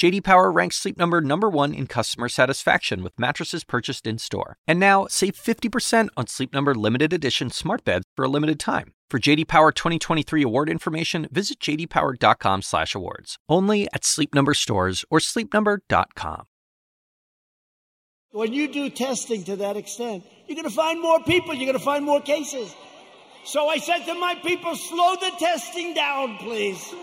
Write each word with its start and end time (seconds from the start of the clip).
JD 0.00 0.24
Power 0.24 0.50
ranks 0.50 0.76
Sleep 0.78 0.96
Number 0.96 1.20
number 1.20 1.50
1 1.50 1.74
in 1.74 1.86
customer 1.86 2.30
satisfaction 2.30 3.02
with 3.02 3.18
mattresses 3.20 3.64
purchased 3.64 4.06
in-store. 4.06 4.56
And 4.66 4.80
now, 4.80 5.06
save 5.10 5.34
50% 5.34 6.08
on 6.16 6.26
Sleep 6.26 6.54
Number 6.54 6.74
limited 6.74 7.12
edition 7.12 7.50
smart 7.50 7.84
beds 7.84 8.06
for 8.16 8.24
a 8.24 8.28
limited 8.28 8.58
time. 8.58 8.94
For 9.10 9.18
JD 9.18 9.46
Power 9.46 9.72
2023 9.72 10.42
award 10.42 10.70
information, 10.70 11.28
visit 11.30 11.60
jdpower.com/awards. 11.60 13.36
Only 13.46 13.88
at 13.92 14.06
Sleep 14.06 14.34
Number 14.34 14.54
stores 14.54 15.04
or 15.10 15.18
sleepnumber.com. 15.18 16.46
When 18.30 18.54
you 18.54 18.72
do 18.72 18.88
testing 18.88 19.44
to 19.44 19.56
that 19.56 19.76
extent, 19.76 20.24
you're 20.46 20.56
going 20.56 20.66
to 20.66 20.74
find 20.74 20.98
more 21.02 21.20
people, 21.24 21.52
you're 21.52 21.66
going 21.66 21.78
to 21.78 21.84
find 21.84 22.06
more 22.06 22.22
cases. 22.22 22.74
So 23.44 23.68
I 23.68 23.76
said 23.76 24.06
to 24.06 24.14
my 24.14 24.34
people, 24.36 24.76
slow 24.76 25.16
the 25.16 25.32
testing 25.38 25.92
down, 25.92 26.38
please. 26.38 26.94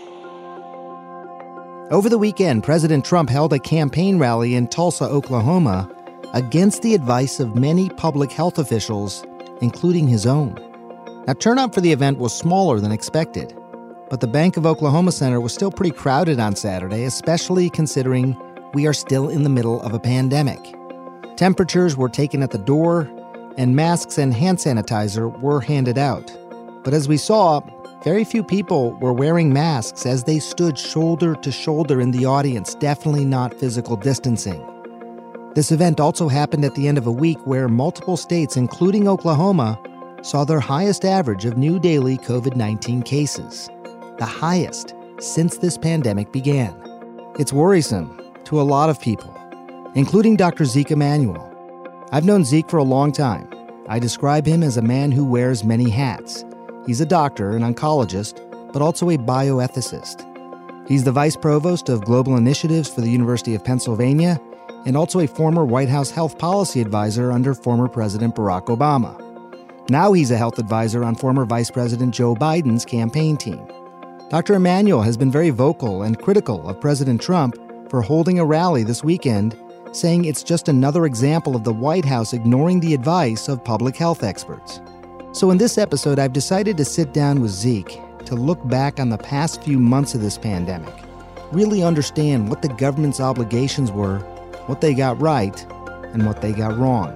Over 1.90 2.10
the 2.10 2.18
weekend, 2.18 2.64
President 2.64 3.02
Trump 3.02 3.30
held 3.30 3.54
a 3.54 3.58
campaign 3.58 4.18
rally 4.18 4.54
in 4.54 4.68
Tulsa, 4.68 5.04
Oklahoma, 5.04 5.90
against 6.34 6.82
the 6.82 6.94
advice 6.94 7.40
of 7.40 7.56
many 7.56 7.88
public 7.88 8.30
health 8.30 8.58
officials, 8.58 9.24
including 9.62 10.06
his 10.06 10.26
own. 10.26 10.54
Now, 11.26 11.32
turnout 11.32 11.72
for 11.72 11.80
the 11.80 11.92
event 11.92 12.18
was 12.18 12.36
smaller 12.36 12.78
than 12.78 12.92
expected, 12.92 13.56
but 14.10 14.20
the 14.20 14.26
Bank 14.26 14.58
of 14.58 14.66
Oklahoma 14.66 15.12
Center 15.12 15.40
was 15.40 15.54
still 15.54 15.70
pretty 15.70 15.96
crowded 15.96 16.38
on 16.38 16.56
Saturday, 16.56 17.04
especially 17.04 17.70
considering 17.70 18.36
we 18.74 18.86
are 18.86 18.92
still 18.92 19.30
in 19.30 19.42
the 19.42 19.48
middle 19.48 19.80
of 19.80 19.94
a 19.94 19.98
pandemic. 19.98 20.74
Temperatures 21.38 21.96
were 21.96 22.10
taken 22.10 22.42
at 22.42 22.50
the 22.50 22.58
door, 22.58 23.10
and 23.56 23.74
masks 23.74 24.18
and 24.18 24.34
hand 24.34 24.58
sanitizer 24.58 25.40
were 25.40 25.62
handed 25.62 25.96
out. 25.96 26.36
But 26.84 26.92
as 26.92 27.08
we 27.08 27.16
saw, 27.16 27.62
very 28.08 28.24
few 28.24 28.42
people 28.42 28.92
were 29.00 29.12
wearing 29.12 29.52
masks 29.52 30.06
as 30.06 30.24
they 30.24 30.38
stood 30.38 30.78
shoulder 30.78 31.34
to 31.34 31.52
shoulder 31.52 32.00
in 32.00 32.10
the 32.10 32.24
audience, 32.24 32.74
definitely 32.76 33.22
not 33.22 33.52
physical 33.60 33.96
distancing. 33.96 34.64
This 35.54 35.70
event 35.72 36.00
also 36.00 36.26
happened 36.26 36.64
at 36.64 36.74
the 36.74 36.88
end 36.88 36.96
of 36.96 37.06
a 37.06 37.12
week 37.12 37.36
where 37.46 37.68
multiple 37.68 38.16
states, 38.16 38.56
including 38.56 39.06
Oklahoma, 39.06 39.78
saw 40.22 40.42
their 40.42 40.58
highest 40.58 41.04
average 41.04 41.44
of 41.44 41.58
new 41.58 41.78
daily 41.78 42.16
COVID 42.16 42.56
19 42.56 43.02
cases, 43.02 43.68
the 44.16 44.24
highest 44.24 44.94
since 45.18 45.58
this 45.58 45.76
pandemic 45.76 46.32
began. 46.32 46.74
It's 47.38 47.52
worrisome 47.52 48.18
to 48.44 48.58
a 48.58 48.68
lot 48.74 48.88
of 48.88 48.98
people, 49.02 49.36
including 49.94 50.36
Dr. 50.36 50.64
Zeke 50.64 50.92
Emanuel. 50.92 51.44
I've 52.10 52.24
known 52.24 52.46
Zeke 52.46 52.70
for 52.70 52.78
a 52.78 52.94
long 52.96 53.12
time. 53.12 53.50
I 53.86 53.98
describe 53.98 54.46
him 54.46 54.62
as 54.62 54.78
a 54.78 54.88
man 54.96 55.12
who 55.12 55.26
wears 55.26 55.62
many 55.62 55.90
hats. 55.90 56.46
He's 56.88 57.02
a 57.02 57.06
doctor, 57.06 57.54
an 57.54 57.60
oncologist, 57.60 58.40
but 58.72 58.80
also 58.80 59.10
a 59.10 59.18
bioethicist. 59.18 60.24
He's 60.88 61.04
the 61.04 61.12
vice 61.12 61.36
provost 61.36 61.90
of 61.90 62.06
global 62.06 62.38
initiatives 62.38 62.88
for 62.88 63.02
the 63.02 63.10
University 63.10 63.54
of 63.54 63.62
Pennsylvania 63.62 64.40
and 64.86 64.96
also 64.96 65.20
a 65.20 65.26
former 65.26 65.66
White 65.66 65.90
House 65.90 66.10
health 66.10 66.38
policy 66.38 66.80
advisor 66.80 67.30
under 67.30 67.52
former 67.52 67.88
President 67.88 68.34
Barack 68.34 68.68
Obama. 68.68 69.20
Now 69.90 70.14
he's 70.14 70.30
a 70.30 70.38
health 70.38 70.58
advisor 70.58 71.04
on 71.04 71.14
former 71.14 71.44
Vice 71.44 71.70
President 71.70 72.14
Joe 72.14 72.34
Biden's 72.34 72.86
campaign 72.86 73.36
team. 73.36 73.60
Dr. 74.30 74.54
Emanuel 74.54 75.02
has 75.02 75.18
been 75.18 75.30
very 75.30 75.50
vocal 75.50 76.04
and 76.04 76.18
critical 76.18 76.66
of 76.66 76.80
President 76.80 77.20
Trump 77.20 77.54
for 77.90 78.00
holding 78.00 78.38
a 78.38 78.46
rally 78.46 78.82
this 78.82 79.04
weekend, 79.04 79.58
saying 79.92 80.24
it's 80.24 80.42
just 80.42 80.68
another 80.68 81.04
example 81.04 81.54
of 81.54 81.64
the 81.64 81.72
White 81.72 82.06
House 82.06 82.32
ignoring 82.32 82.80
the 82.80 82.94
advice 82.94 83.46
of 83.46 83.62
public 83.62 83.94
health 83.94 84.22
experts. 84.22 84.80
So, 85.32 85.50
in 85.50 85.58
this 85.58 85.76
episode, 85.76 86.18
I've 86.18 86.32
decided 86.32 86.78
to 86.78 86.86
sit 86.86 87.12
down 87.12 87.42
with 87.42 87.50
Zeke 87.50 88.00
to 88.24 88.34
look 88.34 88.66
back 88.66 88.98
on 88.98 89.10
the 89.10 89.18
past 89.18 89.62
few 89.62 89.78
months 89.78 90.14
of 90.14 90.22
this 90.22 90.38
pandemic, 90.38 90.92
really 91.52 91.82
understand 91.82 92.48
what 92.48 92.62
the 92.62 92.68
government's 92.68 93.20
obligations 93.20 93.92
were, 93.92 94.20
what 94.66 94.80
they 94.80 94.94
got 94.94 95.20
right, 95.20 95.66
and 96.14 96.24
what 96.24 96.40
they 96.40 96.52
got 96.52 96.78
wrong. 96.78 97.14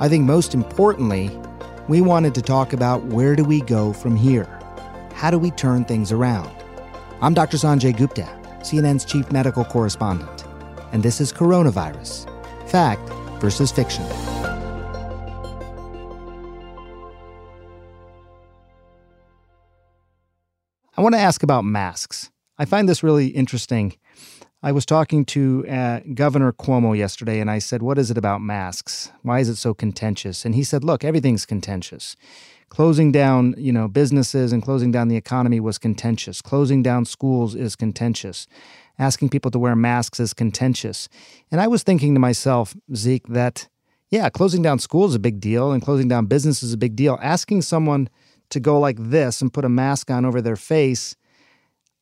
I 0.00 0.08
think 0.08 0.24
most 0.24 0.54
importantly, 0.54 1.30
we 1.88 2.00
wanted 2.00 2.34
to 2.36 2.42
talk 2.42 2.72
about 2.72 3.04
where 3.04 3.36
do 3.36 3.44
we 3.44 3.60
go 3.60 3.92
from 3.92 4.16
here? 4.16 4.48
How 5.12 5.30
do 5.30 5.38
we 5.38 5.50
turn 5.50 5.84
things 5.84 6.10
around? 6.10 6.50
I'm 7.20 7.34
Dr. 7.34 7.58
Sanjay 7.58 7.96
Gupta, 7.96 8.28
CNN's 8.60 9.04
chief 9.04 9.30
medical 9.30 9.64
correspondent, 9.64 10.44
and 10.92 11.02
this 11.02 11.20
is 11.20 11.34
Coronavirus 11.34 12.28
Fact 12.68 13.06
versus 13.40 13.70
Fiction. 13.70 14.04
I 20.94 21.00
want 21.00 21.14
to 21.14 21.20
ask 21.20 21.42
about 21.42 21.64
masks. 21.64 22.30
I 22.58 22.66
find 22.66 22.86
this 22.86 23.02
really 23.02 23.28
interesting. 23.28 23.96
I 24.62 24.72
was 24.72 24.84
talking 24.84 25.24
to 25.26 25.66
uh, 25.66 26.00
Governor 26.12 26.52
Cuomo 26.52 26.96
yesterday 26.96 27.40
and 27.40 27.50
I 27.50 27.60
said, 27.60 27.82
What 27.82 27.96
is 27.96 28.10
it 28.10 28.18
about 28.18 28.42
masks? 28.42 29.10
Why 29.22 29.40
is 29.40 29.48
it 29.48 29.56
so 29.56 29.72
contentious? 29.72 30.44
And 30.44 30.54
he 30.54 30.62
said, 30.62 30.84
Look, 30.84 31.02
everything's 31.02 31.46
contentious. 31.46 32.14
Closing 32.68 33.10
down, 33.10 33.54
you 33.56 33.72
know, 33.72 33.88
businesses 33.88 34.52
and 34.52 34.62
closing 34.62 34.92
down 34.92 35.08
the 35.08 35.16
economy 35.16 35.60
was 35.60 35.78
contentious. 35.78 36.42
Closing 36.42 36.82
down 36.82 37.06
schools 37.06 37.54
is 37.54 37.74
contentious. 37.74 38.46
Asking 38.98 39.30
people 39.30 39.50
to 39.52 39.58
wear 39.58 39.74
masks 39.74 40.20
is 40.20 40.34
contentious. 40.34 41.08
And 41.50 41.58
I 41.58 41.68
was 41.68 41.82
thinking 41.82 42.12
to 42.12 42.20
myself, 42.20 42.76
Zeke, 42.94 43.28
that, 43.28 43.66
yeah, 44.10 44.28
closing 44.28 44.60
down 44.60 44.78
schools 44.78 45.12
is 45.12 45.16
a 45.16 45.20
big 45.20 45.40
deal 45.40 45.72
and 45.72 45.82
closing 45.82 46.08
down 46.08 46.26
business 46.26 46.62
is 46.62 46.74
a 46.74 46.78
big 46.78 46.96
deal. 46.96 47.18
Asking 47.22 47.62
someone 47.62 48.10
to 48.52 48.60
go 48.60 48.78
like 48.78 48.96
this 48.98 49.42
and 49.42 49.52
put 49.52 49.64
a 49.64 49.68
mask 49.68 50.10
on 50.10 50.24
over 50.24 50.40
their 50.40 50.56
face. 50.56 51.16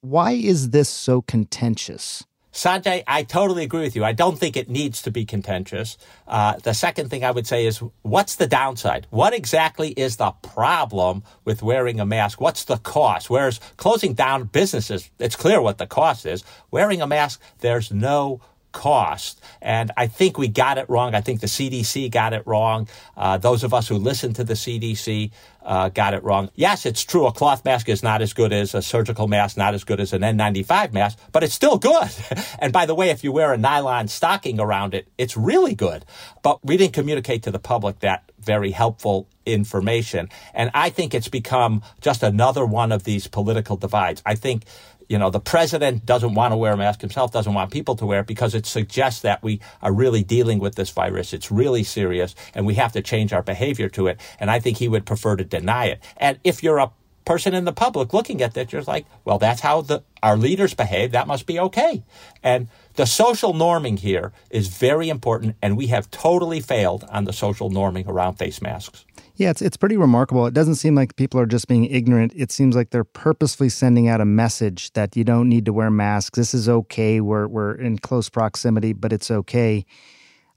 Why 0.00 0.32
is 0.32 0.70
this 0.70 0.88
so 0.88 1.22
contentious? 1.22 2.24
Sanjay, 2.52 3.04
I 3.06 3.22
totally 3.22 3.62
agree 3.62 3.82
with 3.82 3.94
you. 3.94 4.04
I 4.04 4.12
don't 4.12 4.36
think 4.36 4.56
it 4.56 4.68
needs 4.68 5.02
to 5.02 5.10
be 5.12 5.24
contentious. 5.24 5.96
Uh, 6.26 6.56
the 6.56 6.74
second 6.74 7.08
thing 7.08 7.24
I 7.24 7.30
would 7.30 7.46
say 7.46 7.64
is 7.64 7.80
what's 8.02 8.36
the 8.36 8.48
downside? 8.48 9.06
What 9.10 9.32
exactly 9.32 9.90
is 9.90 10.16
the 10.16 10.32
problem 10.42 11.22
with 11.44 11.62
wearing 11.62 12.00
a 12.00 12.06
mask? 12.06 12.40
What's 12.40 12.64
the 12.64 12.78
cost? 12.78 13.30
Whereas 13.30 13.60
closing 13.76 14.14
down 14.14 14.44
businesses, 14.44 15.08
it's 15.20 15.36
clear 15.36 15.62
what 15.62 15.78
the 15.78 15.86
cost 15.86 16.26
is. 16.26 16.42
Wearing 16.72 17.00
a 17.00 17.06
mask, 17.06 17.40
there's 17.60 17.92
no 17.92 18.40
cost. 18.72 19.40
And 19.60 19.90
I 19.96 20.06
think 20.06 20.38
we 20.38 20.48
got 20.48 20.78
it 20.78 20.88
wrong. 20.88 21.14
I 21.14 21.20
think 21.20 21.40
the 21.40 21.46
CDC 21.46 22.10
got 22.10 22.32
it 22.32 22.46
wrong. 22.46 22.88
Uh, 23.16 23.38
those 23.38 23.64
of 23.64 23.74
us 23.74 23.88
who 23.88 23.96
listen 23.96 24.32
to 24.34 24.44
the 24.44 24.54
CDC 24.54 25.30
uh, 25.62 25.88
got 25.90 26.14
it 26.14 26.22
wrong. 26.24 26.50
Yes, 26.54 26.86
it's 26.86 27.02
true. 27.02 27.26
A 27.26 27.32
cloth 27.32 27.64
mask 27.64 27.88
is 27.88 28.02
not 28.02 28.22
as 28.22 28.32
good 28.32 28.52
as 28.52 28.74
a 28.74 28.82
surgical 28.82 29.28
mask, 29.28 29.56
not 29.56 29.74
as 29.74 29.84
good 29.84 30.00
as 30.00 30.12
an 30.12 30.22
N95 30.22 30.92
mask, 30.92 31.18
but 31.32 31.42
it's 31.42 31.54
still 31.54 31.78
good. 31.78 32.08
and 32.58 32.72
by 32.72 32.86
the 32.86 32.94
way, 32.94 33.10
if 33.10 33.22
you 33.22 33.32
wear 33.32 33.52
a 33.52 33.58
nylon 33.58 34.08
stocking 34.08 34.58
around 34.58 34.94
it, 34.94 35.08
it's 35.18 35.36
really 35.36 35.74
good. 35.74 36.04
But 36.42 36.64
we 36.64 36.76
didn't 36.76 36.94
communicate 36.94 37.42
to 37.44 37.50
the 37.50 37.58
public 37.58 38.00
that 38.00 38.24
very 38.38 38.70
helpful 38.70 39.28
information. 39.44 40.28
And 40.54 40.70
I 40.74 40.90
think 40.90 41.14
it's 41.14 41.28
become 41.28 41.82
just 42.00 42.22
another 42.22 42.64
one 42.64 42.92
of 42.92 43.04
these 43.04 43.26
political 43.26 43.76
divides. 43.76 44.22
I 44.24 44.34
think 44.34 44.64
you 45.10 45.18
know, 45.18 45.28
the 45.28 45.40
president 45.40 46.06
doesn't 46.06 46.34
want 46.34 46.52
to 46.52 46.56
wear 46.56 46.72
a 46.72 46.76
mask 46.76 47.00
himself, 47.00 47.32
doesn't 47.32 47.52
want 47.52 47.72
people 47.72 47.96
to 47.96 48.06
wear 48.06 48.20
it 48.20 48.28
because 48.28 48.54
it 48.54 48.64
suggests 48.64 49.22
that 49.22 49.42
we 49.42 49.60
are 49.82 49.92
really 49.92 50.22
dealing 50.22 50.60
with 50.60 50.76
this 50.76 50.90
virus. 50.90 51.32
It's 51.32 51.50
really 51.50 51.82
serious 51.82 52.36
and 52.54 52.64
we 52.64 52.74
have 52.74 52.92
to 52.92 53.02
change 53.02 53.32
our 53.32 53.42
behavior 53.42 53.88
to 53.88 54.06
it. 54.06 54.20
And 54.38 54.52
I 54.52 54.60
think 54.60 54.78
he 54.78 54.86
would 54.86 55.04
prefer 55.04 55.34
to 55.34 55.42
deny 55.42 55.86
it. 55.86 56.00
And 56.16 56.38
if 56.44 56.62
you're 56.62 56.78
a 56.78 56.92
person 57.24 57.54
in 57.54 57.64
the 57.64 57.72
public 57.72 58.12
looking 58.14 58.40
at 58.40 58.54
that, 58.54 58.72
you're 58.72 58.82
like, 58.82 59.04
well, 59.24 59.40
that's 59.40 59.62
how 59.62 59.80
the, 59.80 60.04
our 60.22 60.36
leaders 60.36 60.74
behave. 60.74 61.10
That 61.10 61.26
must 61.26 61.44
be 61.44 61.58
okay. 61.58 62.04
And 62.40 62.68
the 62.94 63.04
social 63.04 63.52
norming 63.52 63.98
here 63.98 64.32
is 64.48 64.68
very 64.68 65.08
important. 65.08 65.56
And 65.60 65.76
we 65.76 65.88
have 65.88 66.08
totally 66.12 66.60
failed 66.60 67.04
on 67.10 67.24
the 67.24 67.32
social 67.32 67.68
norming 67.68 68.06
around 68.06 68.34
face 68.34 68.62
masks. 68.62 69.04
Yeah, 69.40 69.48
it's 69.48 69.62
it's 69.62 69.78
pretty 69.78 69.96
remarkable. 69.96 70.46
It 70.46 70.52
doesn't 70.52 70.74
seem 70.74 70.94
like 70.94 71.16
people 71.16 71.40
are 71.40 71.46
just 71.46 71.66
being 71.66 71.86
ignorant. 71.86 72.34
It 72.36 72.52
seems 72.52 72.76
like 72.76 72.90
they're 72.90 73.04
purposefully 73.04 73.70
sending 73.70 74.06
out 74.06 74.20
a 74.20 74.26
message 74.26 74.92
that 74.92 75.16
you 75.16 75.24
don't 75.24 75.48
need 75.48 75.64
to 75.64 75.72
wear 75.72 75.90
masks. 75.90 76.36
This 76.36 76.52
is 76.52 76.68
okay. 76.68 77.22
We're 77.22 77.48
we're 77.48 77.72
in 77.72 77.96
close 77.96 78.28
proximity, 78.28 78.92
but 78.92 79.14
it's 79.14 79.30
okay. 79.30 79.86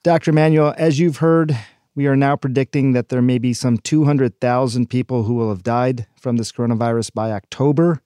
Dr. 0.03 0.31
Emanuel, 0.31 0.73
as 0.77 0.99
you've 0.99 1.19
heard, 1.19 1.57
we 1.95 2.07
are 2.07 2.17
now 2.17 2.35
predicting 2.35 2.91
that 2.91 3.07
there 3.07 3.21
may 3.21 3.37
be 3.37 3.53
some 3.53 3.77
200,000 3.77 4.89
people 4.89 5.23
who 5.23 5.35
will 5.35 5.47
have 5.47 5.63
died 5.63 6.05
from 6.19 6.35
this 6.35 6.51
coronavirus 6.51 7.13
by 7.13 7.31
October. 7.31 8.01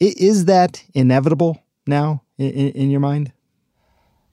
Is 0.00 0.44
that 0.44 0.84
inevitable 0.92 1.62
now 1.86 2.24
in, 2.36 2.50
in 2.50 2.90
your 2.90 3.00
mind? 3.00 3.32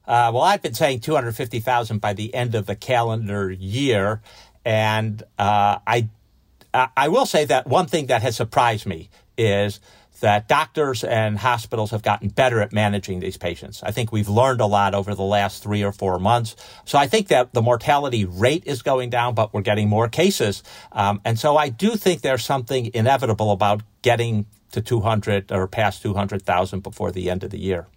Uh, 0.05 0.31
well, 0.33 0.43
I've 0.43 0.61
been 0.61 0.73
saying 0.73 0.99
250,000 0.99 1.99
by 1.99 2.11
the 2.11 2.35
end 2.35 2.55
of 2.55 2.65
the 2.65 2.75
calendar 2.75 3.49
year. 3.49 4.21
And 4.65 5.21
uh, 5.37 5.79
I, 5.85 6.09
I 6.73 7.07
will 7.07 7.25
say 7.25 7.45
that 7.45 7.67
one 7.67 7.85
thing 7.85 8.07
that 8.07 8.21
has 8.23 8.35
surprised 8.35 8.85
me 8.85 9.09
is 9.37 9.79
that 10.21 10.47
doctors 10.47 11.03
and 11.03 11.37
hospitals 11.37 11.91
have 11.91 12.01
gotten 12.01 12.29
better 12.29 12.61
at 12.61 12.71
managing 12.71 13.19
these 13.19 13.37
patients. 13.37 13.83
I 13.83 13.91
think 13.91 14.11
we've 14.11 14.29
learned 14.29 14.61
a 14.61 14.65
lot 14.65 14.95
over 14.95 15.13
the 15.13 15.23
last 15.23 15.61
three 15.61 15.83
or 15.83 15.91
four 15.91 16.19
months. 16.19 16.55
So 16.85 16.97
I 16.97 17.07
think 17.07 17.27
that 17.27 17.53
the 17.53 17.61
mortality 17.61 18.25
rate 18.25 18.63
is 18.65 18.81
going 18.81 19.09
down, 19.09 19.35
but 19.35 19.53
we're 19.53 19.61
getting 19.61 19.89
more 19.89 20.07
cases. 20.07 20.63
Um, 20.91 21.21
and 21.25 21.37
so 21.37 21.57
I 21.57 21.69
do 21.69 21.95
think 21.95 22.21
there's 22.21 22.45
something 22.45 22.91
inevitable 22.93 23.51
about 23.51 23.81
getting 24.01 24.45
to 24.71 24.81
200 24.81 25.51
or 25.51 25.67
past 25.67 26.01
200,000 26.01 26.81
before 26.81 27.11
the 27.11 27.29
end 27.29 27.43
of 27.43 27.51
the 27.51 27.59
year. 27.59 27.87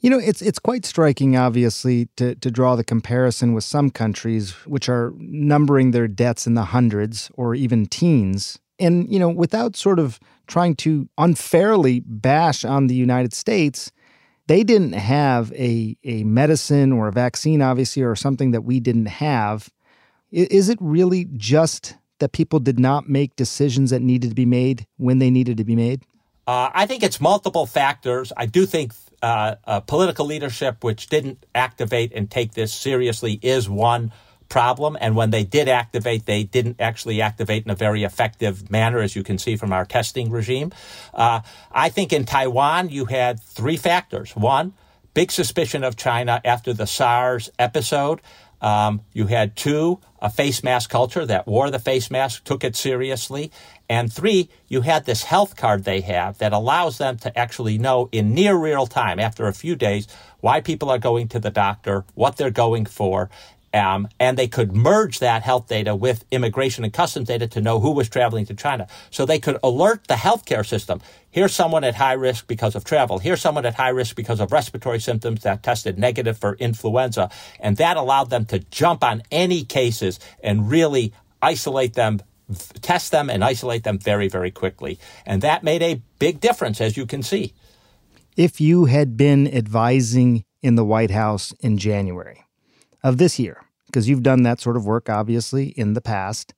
You 0.00 0.10
know, 0.10 0.18
it's 0.18 0.42
it's 0.42 0.58
quite 0.58 0.84
striking, 0.84 1.36
obviously, 1.36 2.06
to, 2.16 2.34
to 2.36 2.50
draw 2.50 2.76
the 2.76 2.84
comparison 2.84 3.54
with 3.54 3.64
some 3.64 3.90
countries 3.90 4.52
which 4.66 4.88
are 4.88 5.12
numbering 5.16 5.90
their 5.90 6.06
debts 6.06 6.46
in 6.46 6.54
the 6.54 6.64
hundreds 6.64 7.30
or 7.34 7.54
even 7.54 7.86
teens. 7.86 8.58
And, 8.78 9.10
you 9.10 9.18
know, 9.18 9.30
without 9.30 9.74
sort 9.74 9.98
of 9.98 10.20
trying 10.46 10.76
to 10.76 11.08
unfairly 11.16 12.00
bash 12.00 12.64
on 12.64 12.88
the 12.88 12.94
United 12.94 13.32
States, 13.32 13.90
they 14.48 14.62
didn't 14.62 14.92
have 14.92 15.50
a, 15.52 15.96
a 16.04 16.24
medicine 16.24 16.92
or 16.92 17.08
a 17.08 17.12
vaccine, 17.12 17.62
obviously, 17.62 18.02
or 18.02 18.14
something 18.14 18.50
that 18.50 18.62
we 18.62 18.80
didn't 18.80 19.06
have. 19.06 19.70
Is 20.30 20.68
it 20.68 20.78
really 20.80 21.26
just 21.36 21.96
that 22.18 22.32
people 22.32 22.60
did 22.60 22.78
not 22.78 23.08
make 23.08 23.34
decisions 23.34 23.90
that 23.90 24.02
needed 24.02 24.28
to 24.28 24.34
be 24.34 24.46
made 24.46 24.86
when 24.98 25.18
they 25.18 25.30
needed 25.30 25.56
to 25.56 25.64
be 25.64 25.74
made? 25.74 26.02
Uh, 26.46 26.70
I 26.72 26.86
think 26.86 27.02
it's 27.02 27.20
multiple 27.20 27.66
factors. 27.66 28.32
I 28.36 28.46
do 28.46 28.66
think 28.66 28.92
uh, 29.22 29.56
uh, 29.64 29.80
political 29.80 30.26
leadership, 30.26 30.84
which 30.84 31.08
didn't 31.08 31.44
activate 31.54 32.12
and 32.14 32.30
take 32.30 32.52
this 32.52 32.72
seriously, 32.72 33.38
is 33.42 33.68
one 33.68 34.12
problem. 34.48 34.96
And 35.00 35.16
when 35.16 35.30
they 35.30 35.42
did 35.42 35.68
activate, 35.68 36.26
they 36.26 36.44
didn't 36.44 36.80
actually 36.80 37.20
activate 37.20 37.64
in 37.64 37.70
a 37.70 37.74
very 37.74 38.04
effective 38.04 38.70
manner, 38.70 39.00
as 39.00 39.16
you 39.16 39.24
can 39.24 39.38
see 39.38 39.56
from 39.56 39.72
our 39.72 39.84
testing 39.84 40.30
regime. 40.30 40.72
Uh, 41.12 41.40
I 41.72 41.88
think 41.88 42.12
in 42.12 42.24
Taiwan, 42.24 42.90
you 42.90 43.06
had 43.06 43.40
three 43.40 43.76
factors. 43.76 44.36
One, 44.36 44.74
big 45.14 45.32
suspicion 45.32 45.82
of 45.82 45.96
China 45.96 46.40
after 46.44 46.72
the 46.72 46.86
SARS 46.86 47.50
episode. 47.58 48.20
Um, 48.60 49.02
you 49.12 49.26
had 49.26 49.56
two, 49.56 50.00
a 50.20 50.30
face 50.30 50.62
mask 50.62 50.90
culture 50.90 51.26
that 51.26 51.46
wore 51.46 51.70
the 51.70 51.78
face 51.78 52.10
mask, 52.10 52.44
took 52.44 52.64
it 52.64 52.74
seriously. 52.74 53.50
And 53.88 54.12
three, 54.12 54.48
you 54.68 54.80
had 54.80 55.04
this 55.04 55.24
health 55.24 55.56
card 55.56 55.84
they 55.84 56.00
have 56.02 56.38
that 56.38 56.52
allows 56.52 56.98
them 56.98 57.18
to 57.18 57.38
actually 57.38 57.78
know 57.78 58.08
in 58.12 58.34
near 58.34 58.56
real 58.56 58.86
time, 58.86 59.18
after 59.20 59.46
a 59.46 59.52
few 59.52 59.76
days, 59.76 60.08
why 60.40 60.60
people 60.60 60.90
are 60.90 60.98
going 60.98 61.28
to 61.28 61.38
the 61.38 61.50
doctor, 61.50 62.04
what 62.14 62.36
they're 62.36 62.50
going 62.50 62.86
for, 62.86 63.30
um, 63.76 64.08
and 64.18 64.38
they 64.38 64.48
could 64.48 64.72
merge 64.72 65.18
that 65.18 65.42
health 65.42 65.68
data 65.68 65.94
with 65.94 66.24
immigration 66.30 66.82
and 66.82 66.92
customs 66.92 67.28
data 67.28 67.46
to 67.48 67.60
know 67.60 67.78
who 67.78 67.90
was 67.90 68.08
traveling 68.08 68.46
to 68.46 68.54
China. 68.54 68.88
So 69.10 69.26
they 69.26 69.38
could 69.38 69.58
alert 69.62 70.08
the 70.08 70.14
healthcare 70.14 70.66
system. 70.66 71.02
Here's 71.30 71.54
someone 71.54 71.84
at 71.84 71.96
high 71.96 72.14
risk 72.14 72.46
because 72.46 72.74
of 72.74 72.84
travel. 72.84 73.18
Here's 73.18 73.40
someone 73.42 73.66
at 73.66 73.74
high 73.74 73.90
risk 73.90 74.16
because 74.16 74.40
of 74.40 74.50
respiratory 74.50 75.00
symptoms 75.00 75.42
that 75.42 75.62
tested 75.62 75.98
negative 75.98 76.38
for 76.38 76.54
influenza. 76.54 77.30
And 77.60 77.76
that 77.76 77.98
allowed 77.98 78.30
them 78.30 78.46
to 78.46 78.60
jump 78.60 79.04
on 79.04 79.22
any 79.30 79.62
cases 79.62 80.18
and 80.42 80.70
really 80.70 81.12
isolate 81.42 81.92
them 81.94 82.22
test 82.80 83.10
them 83.10 83.28
and 83.28 83.44
isolate 83.44 83.84
them 83.84 83.98
very, 83.98 84.28
very 84.28 84.50
quickly. 84.50 84.98
And 85.24 85.42
that 85.42 85.64
made 85.64 85.82
a 85.82 86.00
big 86.18 86.40
difference, 86.40 86.80
as 86.80 86.96
you 86.96 87.06
can 87.06 87.22
see. 87.22 87.52
If 88.36 88.60
you 88.60 88.84
had 88.84 89.16
been 89.16 89.52
advising 89.52 90.44
in 90.62 90.74
the 90.74 90.84
White 90.84 91.10
House 91.10 91.52
in 91.60 91.78
January 91.78 92.44
of 93.02 93.18
this 93.18 93.38
year, 93.38 93.62
because 93.86 94.08
you've 94.08 94.22
done 94.22 94.42
that 94.42 94.60
sort 94.60 94.76
of 94.76 94.84
work, 94.84 95.08
obviously, 95.08 95.68
in 95.68 95.94
the 95.94 96.00
past. 96.00 96.54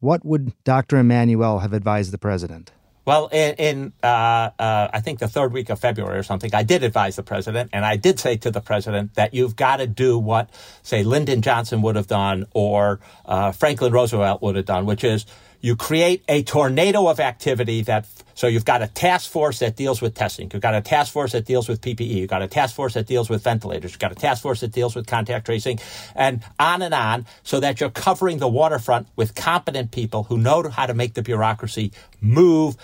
What 0.00 0.24
would 0.24 0.52
Dr. 0.64 0.98
Emanuel 0.98 1.60
have 1.60 1.72
advised 1.72 2.12
the 2.12 2.18
president? 2.18 2.72
Well, 3.08 3.28
in, 3.28 3.54
in 3.54 3.92
uh, 4.02 4.50
uh, 4.58 4.88
I 4.92 5.00
think 5.00 5.18
the 5.18 5.28
third 5.28 5.54
week 5.54 5.70
of 5.70 5.80
February 5.80 6.18
or 6.18 6.22
something, 6.22 6.54
I 6.54 6.62
did 6.62 6.82
advise 6.82 7.16
the 7.16 7.22
president, 7.22 7.70
and 7.72 7.82
I 7.82 7.96
did 7.96 8.20
say 8.20 8.36
to 8.36 8.50
the 8.50 8.60
president 8.60 9.14
that 9.14 9.32
you've 9.32 9.56
got 9.56 9.78
to 9.78 9.86
do 9.86 10.18
what, 10.18 10.50
say, 10.82 11.02
Lyndon 11.02 11.40
Johnson 11.40 11.80
would 11.80 11.96
have 11.96 12.06
done 12.06 12.44
or 12.52 13.00
uh, 13.24 13.52
Franklin 13.52 13.94
Roosevelt 13.94 14.42
would 14.42 14.56
have 14.56 14.66
done, 14.66 14.84
which 14.84 15.04
is 15.04 15.24
you 15.62 15.74
create 15.74 16.22
a 16.28 16.42
tornado 16.42 17.08
of 17.08 17.18
activity 17.18 17.80
that 17.80 18.06
so 18.38 18.46
you've 18.46 18.64
got 18.64 18.82
a 18.82 18.86
task 18.86 19.28
force 19.28 19.58
that 19.58 19.74
deals 19.74 20.00
with 20.00 20.14
testing. 20.14 20.48
You've 20.52 20.62
got 20.62 20.72
a 20.72 20.80
task 20.80 21.12
force 21.12 21.32
that 21.32 21.44
deals 21.44 21.68
with 21.68 21.80
PPE. 21.80 22.08
You've 22.08 22.30
got 22.30 22.40
a 22.40 22.46
task 22.46 22.76
force 22.76 22.94
that 22.94 23.08
deals 23.08 23.28
with 23.28 23.42
ventilators. 23.42 23.90
You've 23.90 23.98
got 23.98 24.12
a 24.12 24.14
task 24.14 24.42
force 24.42 24.60
that 24.60 24.70
deals 24.70 24.94
with 24.94 25.08
contact 25.08 25.46
tracing 25.46 25.80
and 26.14 26.44
on 26.56 26.82
and 26.82 26.94
on 26.94 27.26
so 27.42 27.58
that 27.58 27.80
you're 27.80 27.90
covering 27.90 28.38
the 28.38 28.46
waterfront 28.46 29.08
with 29.16 29.34
competent 29.34 29.90
people 29.90 30.22
who 30.22 30.38
know 30.38 30.68
how 30.68 30.86
to 30.86 30.94
make 30.94 31.14
the 31.14 31.22
bureaucracy 31.22 31.90
move, 32.20 32.76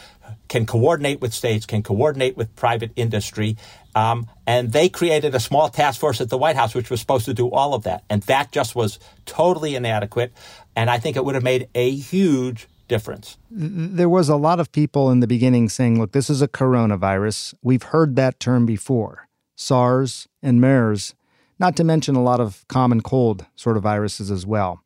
can 0.49 0.67
coordinate 0.67 1.21
with 1.21 1.33
states, 1.33 1.67
can 1.67 1.85
coordinate 1.85 2.37
with 2.37 2.57
private 2.57 2.91
industry. 2.97 3.57
Um, 3.95 4.27
and 4.49 4.73
they 4.73 4.89
created 4.89 5.37
a 5.37 5.41
small 5.41 5.69
task 5.69 6.01
force 6.01 6.21
at 6.21 6.31
the 6.31 6.37
White 6.37 6.57
House, 6.57 6.75
which 6.75 6.91
was 6.91 6.99
supposed 6.99 7.27
to 7.27 7.35
do 7.35 7.49
all 7.49 7.75
of 7.75 7.85
that. 7.85 8.03
And 8.11 8.23
that 8.23 8.51
just 8.51 8.75
was 8.75 8.99
totally 9.25 9.77
inadequate. 9.77 10.33
And 10.75 10.91
I 10.91 10.99
think 10.99 11.17
it 11.17 11.25
would 11.25 11.37
have 11.37 11.45
made 11.45 11.69
a 11.77 11.93
huge 11.93 12.67
difference. 12.95 13.39
There 13.51 14.09
was 14.09 14.29
a 14.29 14.37
lot 14.37 14.61
of 14.61 14.71
people 14.71 15.11
in 15.11 15.19
the 15.19 15.27
beginning 15.27 15.69
saying, 15.69 15.99
look, 15.99 16.13
this 16.13 16.31
is 16.31 16.41
a 16.41 16.47
coronavirus. 16.47 17.53
We've 17.61 17.83
heard 17.83 18.15
that 18.15 18.39
term 18.39 18.67
before 18.67 19.27
SARS 19.57 20.29
and 20.45 20.61
MERS, 20.61 21.15
not 21.59 21.75
to 21.77 21.83
mention 21.83 22.15
a 22.15 22.23
lot 22.23 22.39
of 22.39 22.65
common 22.69 23.01
cold 23.01 23.47
sort 23.57 23.77
of 23.77 23.83
viruses 23.83 24.31
as 24.31 24.47
well. 24.47 24.85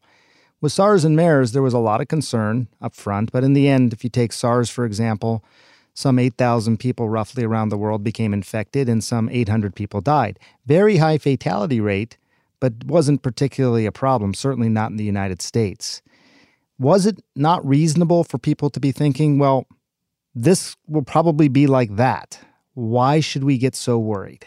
With 0.62 0.72
SARS 0.72 1.04
and 1.04 1.16
MERS, 1.16 1.52
there 1.52 1.62
was 1.62 1.74
a 1.74 1.78
lot 1.78 2.00
of 2.00 2.08
concern 2.08 2.68
up 2.80 2.94
front, 2.94 3.30
but 3.30 3.44
in 3.44 3.52
the 3.52 3.68
end, 3.68 3.92
if 3.92 4.02
you 4.04 4.08
take 4.08 4.32
SARS, 4.32 4.70
for 4.70 4.86
example, 4.86 5.44
some 5.92 6.18
8,000 6.18 6.78
people 6.78 7.10
roughly 7.10 7.44
around 7.44 7.68
the 7.68 7.76
world 7.76 8.02
became 8.02 8.32
infected 8.32 8.88
and 8.88 9.04
some 9.04 9.28
800 9.28 9.74
people 9.74 10.00
died. 10.00 10.38
Very 10.64 10.96
high 10.96 11.18
fatality 11.18 11.78
rate, 11.78 12.16
but 12.58 12.72
wasn't 12.86 13.22
particularly 13.22 13.84
a 13.84 13.92
problem, 13.92 14.32
certainly 14.32 14.70
not 14.70 14.90
in 14.90 14.96
the 14.96 15.04
United 15.04 15.42
States. 15.42 16.00
Was 16.78 17.06
it 17.06 17.20
not 17.34 17.66
reasonable 17.66 18.24
for 18.24 18.38
people 18.38 18.70
to 18.70 18.80
be 18.80 18.92
thinking, 18.92 19.38
well, 19.38 19.66
this 20.34 20.76
will 20.86 21.02
probably 21.02 21.48
be 21.48 21.66
like 21.66 21.96
that? 21.96 22.38
Why 22.74 23.20
should 23.20 23.42
we 23.42 23.58
get 23.58 23.74
so 23.74 23.98
worried? 23.98 24.46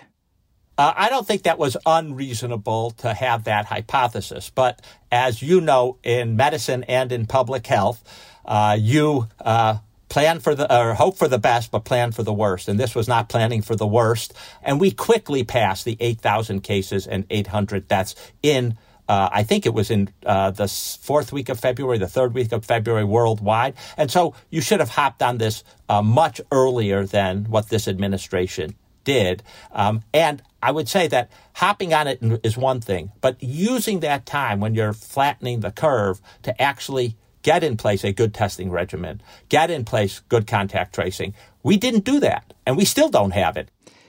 Uh, 0.77 0.93
I 0.95 1.09
don't 1.09 1.27
think 1.27 1.43
that 1.43 1.59
was 1.59 1.75
unreasonable 1.85 2.91
to 2.91 3.13
have 3.13 3.43
that 3.43 3.65
hypothesis. 3.65 4.49
But 4.49 4.81
as 5.11 5.41
you 5.41 5.61
know, 5.61 5.97
in 6.03 6.37
medicine 6.37 6.83
and 6.85 7.11
in 7.11 7.25
public 7.27 7.67
health, 7.67 8.01
uh, 8.45 8.77
you 8.79 9.27
uh, 9.41 9.77
plan 10.09 10.39
for 10.39 10.55
the 10.55 10.73
or 10.73 10.93
hope 10.93 11.17
for 11.17 11.27
the 11.27 11.37
best, 11.37 11.71
but 11.71 11.83
plan 11.85 12.11
for 12.11 12.23
the 12.23 12.33
worst. 12.33 12.67
And 12.67 12.79
this 12.79 12.95
was 12.95 13.07
not 13.07 13.29
planning 13.29 13.61
for 13.61 13.75
the 13.75 13.85
worst. 13.85 14.33
And 14.63 14.79
we 14.79 14.91
quickly 14.91 15.43
passed 15.43 15.85
the 15.85 15.97
8,000 15.99 16.61
cases 16.61 17.05
and 17.05 17.25
800 17.29 17.87
deaths 17.87 18.15
in 18.41 18.77
uh, 19.11 19.27
I 19.29 19.43
think 19.43 19.65
it 19.65 19.73
was 19.73 19.91
in 19.91 20.07
uh, 20.25 20.51
the 20.51 20.69
fourth 20.69 21.33
week 21.33 21.49
of 21.49 21.59
February, 21.59 21.97
the 21.97 22.07
third 22.07 22.33
week 22.33 22.53
of 22.53 22.63
February 22.63 23.03
worldwide. 23.03 23.73
And 23.97 24.09
so 24.09 24.33
you 24.49 24.61
should 24.61 24.79
have 24.79 24.87
hopped 24.87 25.21
on 25.21 25.37
this 25.37 25.65
uh, 25.89 26.01
much 26.01 26.39
earlier 26.49 27.05
than 27.05 27.43
what 27.43 27.67
this 27.67 27.89
administration 27.89 28.73
did. 29.03 29.43
Um, 29.73 30.03
and 30.13 30.41
I 30.63 30.71
would 30.71 30.87
say 30.87 31.09
that 31.09 31.29
hopping 31.55 31.93
on 31.93 32.07
it 32.07 32.19
is 32.45 32.55
one 32.55 32.79
thing, 32.79 33.11
but 33.19 33.35
using 33.43 33.99
that 33.99 34.25
time 34.25 34.61
when 34.61 34.75
you're 34.75 34.93
flattening 34.93 35.59
the 35.59 35.71
curve 35.71 36.21
to 36.43 36.61
actually 36.61 37.17
get 37.41 37.65
in 37.65 37.75
place 37.75 38.05
a 38.05 38.13
good 38.13 38.33
testing 38.33 38.71
regimen, 38.71 39.21
get 39.49 39.69
in 39.69 39.83
place 39.83 40.21
good 40.29 40.47
contact 40.47 40.95
tracing. 40.95 41.33
We 41.63 41.75
didn't 41.75 42.05
do 42.05 42.21
that, 42.21 42.53
and 42.65 42.77
we 42.77 42.85
still 42.85 43.09
don't 43.09 43.31
have 43.31 43.57
it. 43.57 43.67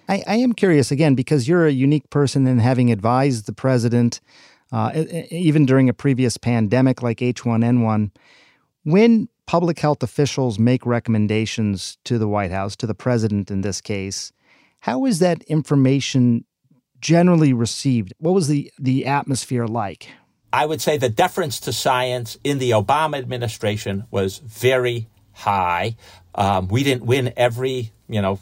I, 0.09 0.23
I 0.29 0.37
am 0.37 0.53
curious 0.53 0.93
again 0.93 1.17
because 1.17 1.49
you're 1.49 1.67
a 1.67 1.73
unique 1.73 2.09
person 2.11 2.47
in 2.47 2.61
having 2.61 2.93
advised 2.93 3.47
the 3.47 3.53
president 3.53 4.21
uh, 4.73 4.91
even 5.31 5.67
during 5.67 5.89
a 5.89 5.95
previous 5.95 6.37
pandemic 6.37 7.03
like 7.03 7.19
H1N1, 7.19 8.11
when 8.85 9.29
public 9.47 9.79
health 9.79 10.03
officials 10.03 10.59
make 10.59 10.87
recommendations 10.87 11.99
to 12.05 12.19
the 12.19 12.29
White 12.29 12.51
House, 12.51 12.75
to 12.77 12.87
the 12.87 12.95
president 12.95 13.51
in 13.51 13.61
this 13.61 13.81
case, 13.81 14.33
how 14.81 15.05
is 15.05 15.19
that 15.19 15.43
information 15.43 16.45
generally 17.01 17.53
received? 17.53 18.15
What 18.19 18.33
was 18.33 18.49
the, 18.49 18.73
the 18.79 19.07
atmosphere 19.07 19.67
like? 19.67 20.09
I 20.53 20.67
would 20.67 20.81
say 20.81 20.97
the 20.97 21.09
deference 21.09 21.61
to 21.61 21.73
science 21.73 22.39
in 22.45 22.59
the 22.59 22.71
Obama 22.71 23.19
administration 23.19 24.05
was 24.11 24.39
very 24.39 25.09
high. 25.33 25.97
Um, 26.35 26.69
we 26.69 26.83
didn't 26.83 27.05
win 27.05 27.33
every, 27.37 27.93
you 28.09 28.21
know, 28.21 28.39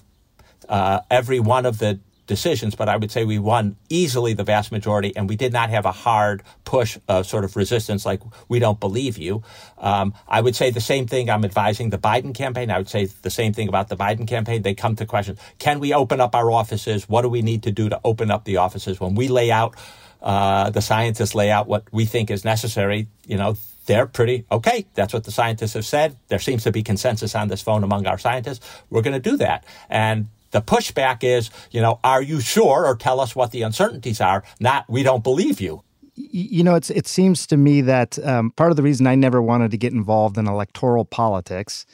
uh, 0.68 1.00
every 1.10 1.40
one 1.40 1.66
of 1.66 1.78
the 1.78 2.00
decisions, 2.30 2.76
but 2.76 2.88
I 2.88 2.96
would 2.96 3.10
say 3.10 3.24
we 3.24 3.40
won 3.40 3.76
easily 3.88 4.34
the 4.34 4.44
vast 4.44 4.70
majority, 4.70 5.12
and 5.16 5.28
we 5.28 5.34
did 5.34 5.52
not 5.52 5.68
have 5.68 5.84
a 5.84 5.90
hard 5.90 6.44
push 6.64 6.96
uh, 7.08 7.24
sort 7.24 7.42
of 7.44 7.56
resistance 7.56 8.06
like 8.06 8.20
we 8.48 8.60
don't 8.60 8.78
believe 8.78 9.18
you. 9.18 9.42
Um, 9.78 10.14
I 10.28 10.40
would 10.40 10.54
say 10.54 10.70
the 10.70 10.80
same 10.80 11.08
thing. 11.08 11.28
I'm 11.28 11.44
advising 11.44 11.90
the 11.90 11.98
Biden 11.98 12.32
campaign. 12.32 12.70
I 12.70 12.78
would 12.78 12.88
say 12.88 13.06
the 13.06 13.30
same 13.30 13.52
thing 13.52 13.68
about 13.68 13.88
the 13.88 13.96
Biden 13.96 14.28
campaign. 14.28 14.62
They 14.62 14.74
come 14.74 14.94
to 14.96 15.06
questions: 15.06 15.40
Can 15.58 15.80
we 15.80 15.92
open 15.92 16.20
up 16.20 16.36
our 16.36 16.52
offices? 16.52 17.08
What 17.08 17.22
do 17.22 17.28
we 17.28 17.42
need 17.42 17.64
to 17.64 17.72
do 17.72 17.88
to 17.88 18.00
open 18.04 18.30
up 18.30 18.44
the 18.44 18.58
offices? 18.58 19.00
When 19.00 19.16
we 19.16 19.26
lay 19.26 19.50
out, 19.50 19.74
uh, 20.22 20.70
the 20.70 20.80
scientists 20.80 21.34
lay 21.34 21.50
out 21.50 21.66
what 21.66 21.82
we 21.92 22.04
think 22.04 22.30
is 22.30 22.44
necessary. 22.44 23.08
You 23.26 23.38
know, 23.38 23.56
they're 23.86 24.06
pretty 24.06 24.44
okay. 24.52 24.86
That's 24.94 25.12
what 25.12 25.24
the 25.24 25.32
scientists 25.32 25.74
have 25.74 25.84
said. 25.84 26.16
There 26.28 26.38
seems 26.38 26.62
to 26.62 26.70
be 26.70 26.84
consensus 26.84 27.34
on 27.34 27.48
this 27.48 27.60
phone 27.60 27.82
among 27.82 28.06
our 28.06 28.18
scientists. 28.18 28.64
We're 28.88 29.02
going 29.02 29.20
to 29.20 29.30
do 29.30 29.36
that. 29.38 29.64
And 29.88 30.28
the 30.50 30.62
pushback 30.62 31.22
is, 31.22 31.50
you 31.70 31.80
know, 31.80 32.00
are 32.04 32.22
you 32.22 32.40
sure 32.40 32.86
or 32.86 32.96
tell 32.96 33.20
us 33.20 33.36
what 33.36 33.50
the 33.50 33.62
uncertainties 33.62 34.20
are? 34.20 34.42
Not, 34.58 34.88
we 34.88 35.02
don't 35.02 35.22
believe 35.22 35.60
you. 35.60 35.82
You 36.14 36.64
know, 36.64 36.74
it's, 36.74 36.90
it 36.90 37.06
seems 37.06 37.46
to 37.46 37.56
me 37.56 37.80
that 37.82 38.18
um, 38.24 38.50
part 38.52 38.70
of 38.70 38.76
the 38.76 38.82
reason 38.82 39.06
I 39.06 39.14
never 39.14 39.40
wanted 39.40 39.70
to 39.70 39.78
get 39.78 39.92
involved 39.92 40.36
in 40.36 40.46
electoral 40.46 41.04
politics 41.04 41.86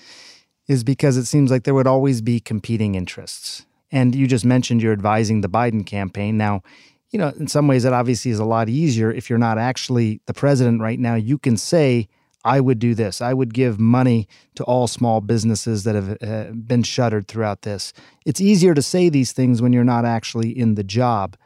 is 0.67 0.83
because 0.83 1.17
it 1.17 1.27
seems 1.27 1.51
like 1.51 1.65
there 1.65 1.75
would 1.75 1.87
always 1.87 2.21
be 2.21 2.41
competing 2.41 2.95
interests. 2.97 3.67
And 3.93 4.15
you 4.15 4.27
just 4.27 4.45
mentioned 4.45 4.83
you're 4.83 4.93
advising 4.93 5.41
the 5.41 5.49
Biden 5.49 5.87
campaign. 5.87 6.37
Now, 6.37 6.63
you 7.11 7.21
know, 7.21 7.29
in 7.39 7.47
some 7.47 7.69
ways, 7.69 7.85
that 7.85 7.93
obviously 7.93 8.33
is 8.33 8.41
a 8.41 8.45
lot 8.45 8.69
easier 8.69 9.13
if 9.13 9.31
you're 9.31 9.39
not 9.39 9.59
actually 9.59 10.21
the 10.27 10.35
president 10.35 10.81
right 10.81 10.99
now. 10.99 11.15
You 11.15 11.39
can 11.39 11.57
say, 11.57 12.09
I 12.47 12.61
would 12.61 12.79
do 12.79 12.95
this. 12.95 13.21
I 13.21 13.35
would 13.35 13.53
give 13.53 13.79
money 13.79 14.29
to 14.55 14.65
all 14.65 14.87
small 14.87 15.21
businesses 15.21 15.85
that 15.85 15.95
have 15.95 16.17
uh, 16.23 16.53
been 16.53 16.83
shuttered 16.83 17.29
throughout 17.29 17.63
this. 17.63 17.93
It's 18.25 18.41
easier 18.41 18.75
to 18.75 18.83
say 18.83 19.09
these 19.09 19.33
things 19.33 19.61
when 19.61 19.73
you're 19.73 19.85
not 19.85 20.05
actually 20.05 20.57
in 20.57 20.75
the 20.75 20.85
job. 20.85 21.37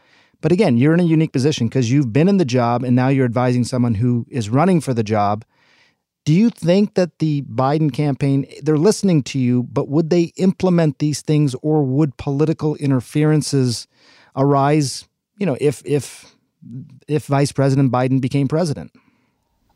But 0.40 0.52
again, 0.52 0.76
you're 0.76 0.94
in 0.94 1.00
a 1.00 1.04
unique 1.04 1.32
position 1.32 1.68
because 1.68 1.90
you've 1.90 2.12
been 2.12 2.28
in 2.28 2.38
the 2.38 2.44
job 2.44 2.82
and 2.84 2.94
now 2.94 3.08
you're 3.08 3.26
advising 3.26 3.64
someone 3.64 3.94
who 3.94 4.26
is 4.30 4.48
running 4.48 4.80
for 4.80 4.94
the 4.94 5.02
job. 5.02 5.44
Do 6.24 6.34
you 6.34 6.50
think 6.50 6.94
that 6.94 7.18
the 7.18 7.42
Biden 7.42 7.92
campaign, 7.92 8.46
they're 8.62 8.78
listening 8.78 9.22
to 9.24 9.38
you, 9.38 9.64
but 9.64 9.88
would 9.88 10.10
they 10.10 10.32
implement 10.36 10.98
these 10.98 11.22
things 11.22 11.54
or 11.62 11.82
would 11.82 12.16
political 12.16 12.76
interferences 12.76 13.88
arise 14.36 15.08
you 15.40 15.46
know, 15.46 15.56
if 15.60 15.82
if 15.84 16.36
if 17.08 17.26
Vice 17.26 17.50
President 17.50 17.90
Biden 17.90 18.20
became 18.20 18.46
president? 18.46 18.92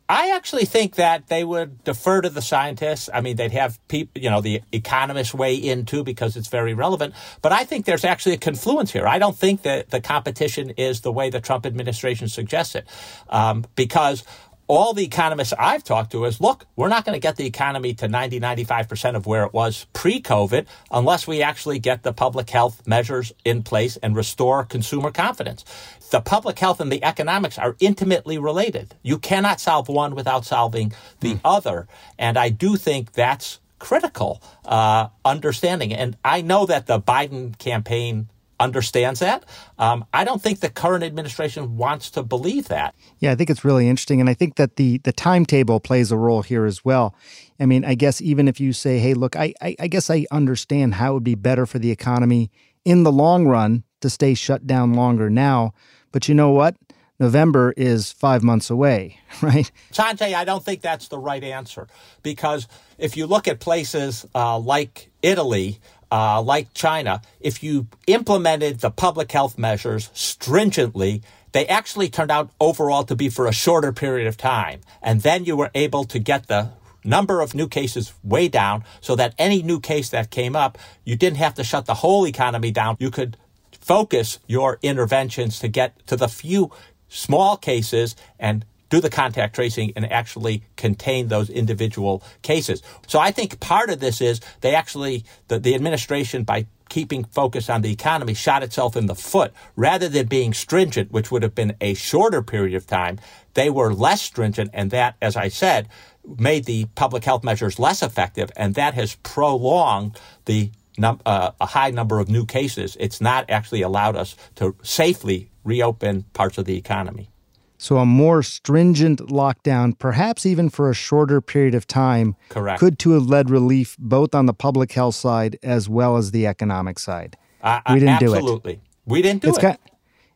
I 0.07 0.35
actually 0.35 0.65
think 0.65 0.95
that 0.95 1.27
they 1.27 1.43
would 1.43 1.83
defer 1.83 2.21
to 2.21 2.29
the 2.29 2.41
scientists. 2.41 3.09
I 3.11 3.21
mean, 3.21 3.37
they'd 3.37 3.51
have 3.53 3.79
people, 3.87 4.21
you 4.21 4.29
know, 4.29 4.39
the 4.39 4.61
economists 4.71 5.33
weigh 5.33 5.55
in 5.55 5.85
too 5.85 6.03
because 6.03 6.37
it's 6.37 6.47
very 6.47 6.75
relevant. 6.75 7.15
But 7.41 7.51
I 7.51 7.63
think 7.63 7.85
there's 7.85 8.05
actually 8.05 8.33
a 8.33 8.37
confluence 8.37 8.91
here. 8.91 9.07
I 9.07 9.17
don't 9.17 9.35
think 9.35 9.63
that 9.63 9.89
the 9.89 10.01
competition 10.01 10.71
is 10.71 11.01
the 11.01 11.11
way 11.11 11.31
the 11.31 11.41
Trump 11.41 11.65
administration 11.65 12.27
suggests 12.27 12.75
it, 12.75 12.85
um, 13.29 13.65
because 13.75 14.23
all 14.67 14.93
the 14.93 15.03
economists 15.03 15.53
I've 15.57 15.83
talked 15.83 16.11
to 16.11 16.25
is 16.25 16.41
look, 16.41 16.65
we're 16.75 16.89
not 16.89 17.05
going 17.05 17.15
to 17.15 17.19
get 17.19 17.35
the 17.35 17.45
economy 17.45 17.93
to 17.95 18.07
90, 18.07 18.39
95% 18.39 19.15
of 19.15 19.25
where 19.25 19.43
it 19.43 19.53
was 19.53 19.85
pre 19.93 20.21
COVID 20.21 20.65
unless 20.91 21.27
we 21.27 21.41
actually 21.41 21.79
get 21.79 22.03
the 22.03 22.13
public 22.13 22.49
health 22.49 22.85
measures 22.87 23.33
in 23.43 23.63
place 23.63 23.97
and 23.97 24.15
restore 24.15 24.63
consumer 24.63 25.11
confidence. 25.11 25.63
The 26.11 26.21
public 26.21 26.59
health 26.59 26.79
and 26.79 26.91
the 26.91 27.03
economics 27.03 27.57
are 27.57 27.75
intimately 27.79 28.37
related. 28.37 28.95
You 29.03 29.17
cannot 29.19 29.59
solve 29.59 29.87
one 29.87 30.15
without 30.15 30.45
solving 30.45 30.93
the 31.19 31.35
mm. 31.35 31.41
other. 31.43 31.87
And 32.17 32.37
I 32.37 32.49
do 32.49 32.75
think 32.77 33.13
that's 33.13 33.59
critical 33.79 34.41
uh, 34.65 35.09
understanding. 35.23 35.93
And 35.93 36.17
I 36.23 36.41
know 36.41 36.65
that 36.65 36.87
the 36.87 36.99
Biden 36.99 37.57
campaign 37.57 38.29
understands 38.59 39.19
that. 39.19 39.45
Um, 39.77 40.05
I 40.13 40.23
don't 40.23 40.41
think 40.41 40.59
the 40.59 40.69
current 40.69 41.03
administration 41.03 41.77
wants 41.77 42.09
to 42.11 42.23
believe 42.23 42.67
that. 42.69 42.95
Yeah, 43.19 43.31
I 43.31 43.35
think 43.35 43.49
it's 43.49 43.65
really 43.65 43.89
interesting, 43.89 44.19
and 44.19 44.29
I 44.29 44.33
think 44.33 44.55
that 44.55 44.75
the 44.77 44.99
the 44.99 45.13
timetable 45.13 45.79
plays 45.79 46.11
a 46.11 46.17
role 46.17 46.41
here 46.41 46.65
as 46.65 46.83
well. 46.83 47.15
I 47.59 47.65
mean, 47.65 47.85
I 47.85 47.95
guess 47.95 48.21
even 48.21 48.47
if 48.47 48.59
you 48.59 48.73
say, 48.73 48.99
"Hey, 48.99 49.13
look, 49.13 49.35
I, 49.35 49.53
I, 49.61 49.75
I 49.79 49.87
guess 49.87 50.09
I 50.09 50.25
understand 50.31 50.95
how 50.95 51.11
it 51.11 51.13
would 51.15 51.23
be 51.23 51.35
better 51.35 51.65
for 51.65 51.79
the 51.79 51.91
economy 51.91 52.51
in 52.83 53.03
the 53.03 53.11
long 53.11 53.47
run 53.47 53.83
to 54.01 54.09
stay 54.09 54.33
shut 54.33 54.65
down 54.67 54.93
longer 54.93 55.29
now," 55.29 55.73
but 56.11 56.27
you 56.27 56.35
know 56.35 56.51
what? 56.51 56.75
November 57.19 57.73
is 57.77 58.11
five 58.11 58.43
months 58.43 58.69
away, 58.69 59.19
right? 59.41 59.71
Sanjay, 59.91 60.33
I 60.33 60.43
don't 60.43 60.63
think 60.63 60.81
that's 60.81 61.07
the 61.07 61.17
right 61.17 61.43
answer 61.43 61.87
because 62.23 62.67
if 62.97 63.15
you 63.15 63.25
look 63.25 63.47
at 63.47 63.59
places 63.59 64.25
uh, 64.35 64.59
like 64.59 65.11
Italy, 65.21 65.79
uh, 66.15 66.41
like 66.41 66.73
China, 66.73 67.21
if 67.41 67.61
you 67.61 67.87
implemented 68.07 68.79
the 68.79 68.89
public 68.89 69.29
health 69.33 69.57
measures 69.57 70.09
stringently, 70.13 71.21
they 71.51 71.67
actually 71.67 72.07
turned 72.07 72.31
out 72.31 72.51
overall 72.57 73.03
to 73.03 73.17
be 73.17 73.27
for 73.27 73.47
a 73.47 73.51
shorter 73.51 73.91
period 73.91 74.25
of 74.25 74.37
time. 74.37 74.79
And 75.01 75.23
then 75.23 75.43
you 75.43 75.57
were 75.57 75.71
able 75.75 76.05
to 76.05 76.17
get 76.17 76.47
the 76.47 76.69
number 77.03 77.41
of 77.41 77.53
new 77.53 77.67
cases 77.67 78.13
way 78.23 78.47
down 78.47 78.85
so 79.01 79.17
that 79.17 79.35
any 79.37 79.61
new 79.61 79.81
case 79.81 80.07
that 80.11 80.31
came 80.31 80.55
up, 80.55 80.77
you 81.03 81.17
didn't 81.17 81.37
have 81.39 81.53
to 81.55 81.65
shut 81.65 81.85
the 81.85 81.95
whole 81.95 82.25
economy 82.25 82.71
down. 82.71 82.95
You 82.97 83.11
could 83.11 83.35
focus 83.81 84.39
your 84.47 84.79
interventions 84.81 85.59
to 85.59 85.67
get 85.67 86.07
to 86.07 86.15
the 86.15 86.29
few 86.29 86.71
small 87.09 87.57
cases 87.57 88.15
and 88.39 88.63
do 88.89 89.01
the 89.01 89.09
contact 89.09 89.55
tracing 89.55 89.93
and 89.95 90.11
actually 90.11 90.63
contain 90.77 91.27
those 91.27 91.49
individual 91.49 92.23
cases. 92.41 92.81
So 93.07 93.19
I 93.19 93.31
think 93.31 93.59
part 93.59 93.89
of 93.89 93.99
this 93.99 94.21
is 94.21 94.41
they 94.61 94.75
actually, 94.75 95.25
the, 95.47 95.59
the 95.59 95.75
administration, 95.75 96.43
by 96.43 96.67
keeping 96.89 97.23
focus 97.23 97.69
on 97.69 97.81
the 97.81 97.91
economy, 97.91 98.33
shot 98.33 98.63
itself 98.63 98.95
in 98.95 99.07
the 99.07 99.15
foot. 99.15 99.53
Rather 99.75 100.07
than 100.07 100.27
being 100.27 100.53
stringent, 100.53 101.11
which 101.11 101.31
would 101.31 101.43
have 101.43 101.55
been 101.55 101.75
a 101.81 101.93
shorter 101.95 102.41
period 102.41 102.75
of 102.75 102.85
time, 102.85 103.19
they 103.55 103.69
were 103.69 103.93
less 103.93 104.21
stringent. 104.21 104.69
And 104.73 104.91
that, 104.91 105.15
as 105.21 105.35
I 105.35 105.47
said, 105.47 105.89
made 106.37 106.65
the 106.65 106.85
public 106.95 107.23
health 107.23 107.43
measures 107.43 107.79
less 107.79 108.03
effective. 108.03 108.51
And 108.55 108.75
that 108.75 108.93
has 108.93 109.15
prolonged 109.15 110.19
the 110.45 110.71
num- 110.97 111.21
uh, 111.25 111.51
a 111.59 111.65
high 111.65 111.91
number 111.91 112.19
of 112.19 112.29
new 112.29 112.45
cases. 112.45 112.95
It's 112.99 113.21
not 113.21 113.49
actually 113.49 113.81
allowed 113.81 114.15
us 114.15 114.35
to 114.55 114.75
safely 114.83 115.49
reopen 115.63 116.23
parts 116.33 116.57
of 116.57 116.65
the 116.65 116.77
economy. 116.77 117.29
So 117.77 117.97
a 117.97 118.05
more 118.05 118.41
stringent 118.41 119.19
lockdown, 119.19 119.97
perhaps 119.97 120.45
even 120.45 120.69
for 120.69 120.89
a 120.89 120.93
shorter 120.93 121.41
period 121.41 121.75
of 121.75 121.85
time, 121.85 122.35
Correct. 122.49 122.79
could 122.79 122.99
to 122.99 123.11
have 123.11 123.25
led 123.25 123.49
relief 123.49 123.95
both 123.99 124.33
on 124.33 124.45
the 124.45 124.53
public 124.53 124.93
health 124.93 125.15
side 125.15 125.57
as 125.61 125.89
well 125.89 126.17
as 126.17 126.31
the 126.31 126.47
economic 126.47 126.99
side. 126.99 127.37
Uh, 127.61 127.81
we 127.91 127.99
didn't 127.99 128.19
do 128.19 128.33
it. 128.33 128.37
Absolutely. 128.37 128.79
We 129.05 129.21
didn't 129.21 129.41
do 129.41 129.49
it's 129.49 129.57
it. 129.57 129.61
Kind, 129.61 129.77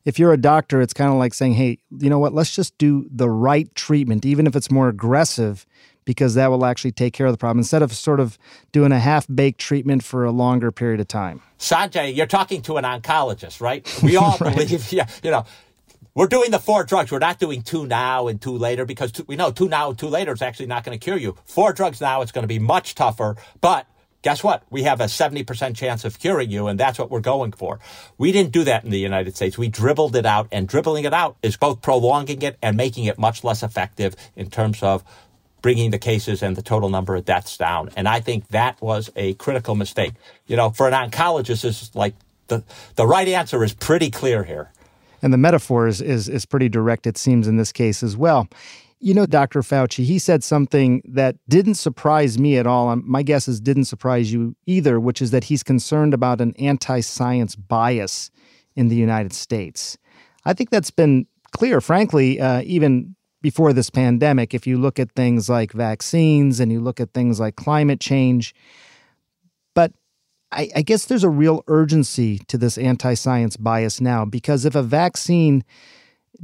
if 0.06 0.18
you're 0.18 0.34
a 0.34 0.38
doctor, 0.38 0.82
it's 0.82 0.94
kind 0.94 1.12
of 1.12 1.18
like 1.18 1.34
saying, 1.34 1.54
hey, 1.54 1.80
you 1.98 2.10
know 2.10 2.20
what? 2.20 2.34
Let's 2.34 2.56
just 2.56 2.78
do 2.78 3.08
the 3.12 3.30
right 3.30 3.74
treatment, 3.76 4.26
even 4.26 4.48
if 4.48 4.56
it's 4.56 4.72
more 4.72 4.90
aggressive, 4.90 5.66
because 6.06 6.34
that 6.34 6.48
will 6.48 6.66
actually 6.66 6.92
take 6.92 7.14
care 7.14 7.28
of 7.28 7.34
the 7.34 7.38
problem 7.38 7.60
instead 7.60 7.82
of 7.82 7.94
sort 7.94 8.20
of 8.20 8.38
doing 8.72 8.92
a 8.92 9.00
half 9.00 9.28
baked 9.34 9.60
treatment 9.60 10.04
for 10.04 10.26
a 10.26 10.32
longer 10.32 10.72
period 10.72 11.00
of 11.00 11.08
time. 11.08 11.42
Sanjay, 11.60 12.16
you're 12.16 12.26
talking 12.26 12.62
to 12.64 12.78
an 12.78 12.86
oncologist, 12.86 13.62
right? 13.62 13.86
We 14.04 14.16
all 14.16 14.38
right. 14.40 14.56
believe, 14.56 14.92
yeah, 14.92 15.08
you 15.22 15.30
know, 15.30 15.46
we're 16.14 16.28
doing 16.28 16.52
the 16.52 16.60
four 16.60 16.84
drugs. 16.84 17.12
We're 17.12 17.20
not 17.20 17.40
doing 17.40 17.62
two 17.62 17.86
now 17.86 18.28
and 18.28 18.42
two 18.42 18.58
later 18.58 18.86
because 18.86 19.12
two, 19.12 19.24
we 19.28 19.36
know 19.36 19.52
two 19.52 19.70
now 19.70 19.90
and 19.90 19.98
two 19.98 20.08
later 20.08 20.34
is 20.34 20.42
actually 20.42 20.66
not 20.66 20.84
going 20.84 20.98
to 20.98 21.04
cure 21.04 21.18
you. 21.18 21.38
Four 21.46 21.74
drugs 21.74 22.02
now, 22.02 22.22
it's 22.22 22.32
going 22.32 22.44
to 22.44 22.48
be 22.48 22.60
much 22.60 22.96
tougher, 22.96 23.36
but 23.62 23.88
guess 24.22 24.44
what? 24.44 24.64
We 24.70 24.84
have 24.84 25.00
a 25.02 25.06
70% 25.06 25.76
chance 25.76 26.04
of 26.06 26.20
curing 26.20 26.52
you, 26.52 26.68
and 26.68 26.80
that's 26.80 27.00
what 27.00 27.10
we're 27.10 27.22
going 27.22 27.52
for. 27.54 27.80
We 28.18 28.32
didn't 28.32 28.52
do 28.52 28.64
that 28.66 28.84
in 28.84 28.90
the 28.90 29.00
United 29.00 29.36
States. 29.36 29.58
We 29.58 29.70
dribbled 29.70 30.16
it 30.16 30.26
out, 30.26 30.48
and 30.52 30.68
dribbling 30.68 31.06
it 31.06 31.14
out 31.14 31.38
is 31.42 31.58
both 31.58 31.82
prolonging 31.82 32.42
it 32.42 32.58
and 32.62 32.76
making 32.76 33.06
it 33.06 33.18
much 33.18 33.44
less 33.44 33.64
effective 33.64 34.16
in 34.36 34.50
terms 34.50 34.84
of 34.84 35.04
bringing 35.62 35.92
the 35.92 36.00
cases 36.00 36.42
and 36.42 36.56
the 36.56 36.62
total 36.62 36.90
number 36.90 37.16
of 37.16 37.26
deaths 37.26 37.58
down. 37.58 37.90
And 37.96 38.08
I 38.08 38.20
think 38.22 38.48
that 38.50 38.82
was 38.82 39.10
a 39.16 39.34
critical 39.36 39.76
mistake. 39.76 40.14
You 40.48 40.56
know, 40.56 40.70
for 40.70 40.88
an 40.88 40.94
oncologist, 40.94 41.66
is 41.66 41.92
like 41.94 42.16
the, 42.48 42.64
the 42.96 43.06
right 43.06 43.28
answer 43.28 43.64
is 43.64 43.74
pretty 43.74 44.10
clear 44.10 44.44
here 44.44 44.72
and 45.22 45.34
the 45.34 45.38
metaphor 45.38 45.88
is, 45.88 46.02
is, 46.02 46.30
is 46.30 46.46
pretty 46.46 46.70
direct, 46.70 47.08
it 47.08 47.18
seems, 47.18 47.48
in 47.48 47.58
this 47.58 47.72
case 47.72 48.04
as 48.04 48.16
well. 48.16 48.48
You 49.00 49.14
know, 49.14 49.26
Dr. 49.26 49.62
Fauci, 49.62 50.04
he 50.04 50.20
said 50.20 50.44
something 50.44 51.02
that 51.06 51.38
didn't 51.48 51.76
surprise 51.76 52.38
me 52.38 52.58
at 52.58 52.68
all. 52.68 52.94
My 52.98 53.24
guess 53.24 53.48
is 53.48 53.62
didn't 53.62 53.86
surprise 53.86 54.34
you 54.34 54.56
either, 54.66 55.00
which 55.00 55.22
is 55.22 55.32
that 55.32 55.46
he's 55.46 55.64
concerned 55.64 56.14
about 56.14 56.42
an 56.42 56.54
anti 56.60 57.00
science 57.00 57.56
bias 57.56 58.30
in 58.76 58.90
the 58.90 58.98
United 58.98 59.32
States. 59.32 59.98
I 60.44 60.54
think 60.54 60.70
that's 60.70 60.92
been 60.92 61.28
clear, 61.52 61.80
frankly, 61.80 62.42
uh, 62.42 62.62
even 62.64 63.16
before 63.42 63.72
this 63.72 63.90
pandemic. 63.90 64.54
If 64.54 64.68
you 64.68 64.78
look 64.78 65.00
at 65.00 65.14
things 65.14 65.50
like 65.50 65.72
vaccines 65.72 66.60
and 66.60 66.72
you 66.72 66.82
look 66.82 67.00
at 67.00 67.14
things 67.14 67.40
like 67.40 67.56
climate 67.56 68.02
change, 68.02 68.54
I, 70.52 70.70
I 70.76 70.82
guess 70.82 71.06
there's 71.06 71.24
a 71.24 71.30
real 71.30 71.64
urgency 71.68 72.40
to 72.48 72.58
this 72.58 72.78
anti 72.78 73.14
science 73.14 73.58
bias 73.58 74.02
now 74.02 74.26
because 74.26 74.66
if 74.66 74.76
a 74.76 74.84
vaccine 74.84 75.64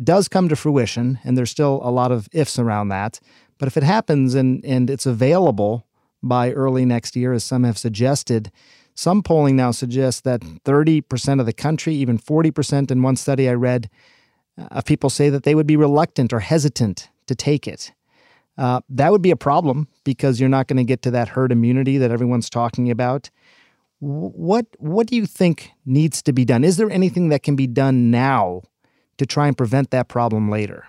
does 0.04 0.28
come 0.28 0.50
to 0.50 0.56
fruition, 0.56 1.20
and 1.24 1.38
there's 1.38 1.52
still 1.52 1.80
a 1.84 1.92
lot 1.92 2.12
of 2.12 2.28
ifs 2.34 2.60
around 2.60 2.90
that, 2.90 3.20
but 3.58 3.68
if 3.68 3.78
it 3.78 3.84
happens 3.84 4.36
and, 4.36 4.64
and 4.66 4.90
it's 4.90 5.06
available 5.06 5.86
by 6.22 6.52
early 6.52 6.86
next 6.86 7.16
year, 7.16 7.34
as 7.34 7.44
some 7.44 7.64
have 7.64 7.78
suggested, 7.78 8.52
some 8.94 9.24
polling 9.24 9.56
now 9.56 9.72
suggests 9.72 10.22
that 10.22 10.42
30% 10.42 11.40
of 11.40 11.46
the 11.46 11.54
country, 11.54 11.94
even 11.96 12.18
40% 12.18 12.92
in 12.92 13.02
one 13.02 13.16
study 13.16 13.50
I 13.50 13.54
read, 13.54 13.90
uh, 14.58 14.68
of 14.72 14.86
people 14.86 15.10
say 15.10 15.30
that 15.30 15.44
they 15.44 15.56
would 15.56 15.68
be 15.68 15.78
reluctant 15.78 16.34
or 16.34 16.40
hesitant 16.40 17.10
to 17.28 17.36
take 17.36 17.68
it. 17.68 17.92
Uh, 18.58 18.80
that 18.90 19.12
would 19.12 19.22
be 19.22 19.32
a 19.32 19.36
problem 19.36 19.88
because 20.06 20.40
you're 20.40 20.50
not 20.50 20.68
going 20.68 20.78
to 20.78 20.84
get 20.84 21.02
to 21.02 21.12
that 21.12 21.30
herd 21.30 21.52
immunity 21.52 21.98
that 21.98 22.12
everyone's 22.12 22.50
talking 22.50 22.90
about. 22.90 23.30
What 24.06 24.68
what 24.78 25.08
do 25.08 25.16
you 25.16 25.26
think 25.26 25.72
needs 25.84 26.22
to 26.24 26.32
be 26.32 26.46
done? 26.46 26.64
Is 26.64 26.78
there 26.78 26.92
anything 26.92 27.30
that 27.30 27.42
can 27.42 27.56
be 27.56 27.66
done 27.66 28.12
now 28.12 28.62
to 29.18 29.26
try 29.26 29.48
and 29.48 29.58
prevent 29.58 29.90
that 29.90 30.10
problem 30.10 30.52
later? 30.52 30.86